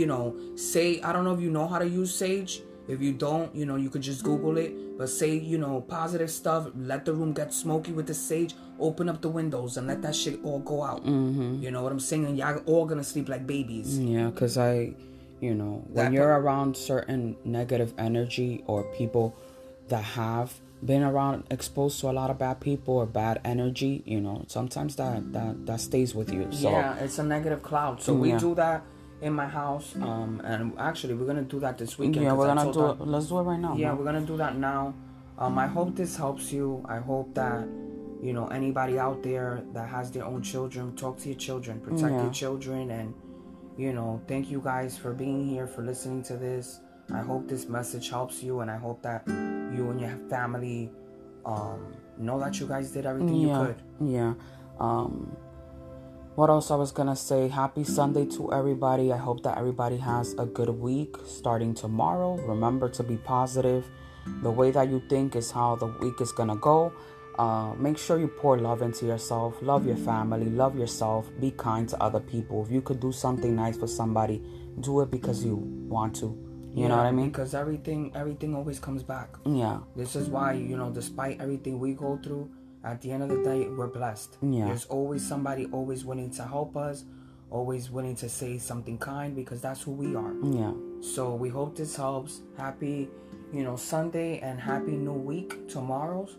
[0.00, 0.24] You know,
[0.56, 2.62] say I don't know if you know how to use sage.
[2.88, 4.72] If you don't, you know, you could just Google it.
[4.98, 6.68] But say, you know, positive stuff.
[6.74, 8.54] Let the room get smoky with the sage.
[8.80, 11.04] Open up the windows and let that shit all go out.
[11.04, 11.62] Mm-hmm.
[11.62, 12.24] You know what I'm saying?
[12.26, 13.98] And y'all all gonna sleep like babies.
[13.98, 14.94] Yeah, because I,
[15.40, 19.36] you know, when That you're per- around certain negative energy or people
[19.88, 24.20] that have been around exposed to a lot of bad people or bad energy, you
[24.20, 26.46] know, sometimes that that that stays with you.
[26.50, 28.00] So yeah, it's a negative cloud.
[28.02, 28.38] So we Yeah.
[28.38, 28.82] do that
[29.20, 29.94] in my house.
[30.00, 32.24] Um, and actually, we're gonna do that this weekend.
[32.24, 33.06] Yeah, we're gonna do her- it.
[33.06, 33.74] Let's do it right now.
[33.74, 33.98] Yeah, man.
[33.98, 34.94] we're gonna do that now.
[35.38, 36.82] Um, I hope this helps you.
[36.88, 37.66] I hope that
[38.22, 42.12] you know anybody out there that has their own children, talk to your children, protect
[42.12, 42.22] Yeah.
[42.22, 43.12] your children, and
[43.76, 46.80] you know, thank you guys for being here, for listening to this.
[47.14, 50.90] I hope this message helps you, and I hope that you and your family
[51.44, 53.82] um, know that you guys did everything yeah, you could.
[54.00, 54.34] yeah.
[54.78, 55.36] Um,
[56.36, 57.48] what else I was gonna say?
[57.48, 59.12] Happy Sunday to everybody.
[59.12, 62.36] I hope that everybody has a good week starting tomorrow.
[62.36, 63.84] Remember to be positive.
[64.42, 66.92] The way that you think is how the week is gonna go.
[67.38, 71.88] Uh, make sure you pour love into yourself, love your family, love yourself, be kind
[71.88, 72.64] to other people.
[72.64, 74.42] If you could do something nice for somebody,
[74.80, 76.49] do it because you want to.
[76.74, 77.30] You yeah, know what I mean?
[77.30, 79.30] Because everything everything always comes back.
[79.44, 79.80] Yeah.
[79.96, 82.50] This is why, you know, despite everything we go through,
[82.84, 84.38] at the end of the day, we're blessed.
[84.42, 84.66] Yeah.
[84.66, 87.04] There's always somebody always willing to help us,
[87.50, 90.34] always willing to say something kind because that's who we are.
[90.44, 90.72] Yeah.
[91.00, 92.40] So we hope this helps.
[92.56, 93.08] Happy,
[93.52, 96.36] you know, Sunday and happy new week tomorrow's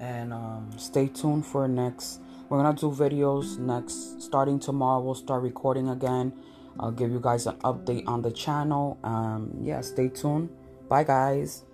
[0.00, 5.42] and um, stay tuned for next we're gonna do videos next starting tomorrow we'll start
[5.42, 6.32] recording again
[6.78, 8.98] i'll give you guys an update on the channel.
[9.02, 10.50] Um yeah stay tuned.
[10.88, 11.64] Bye guys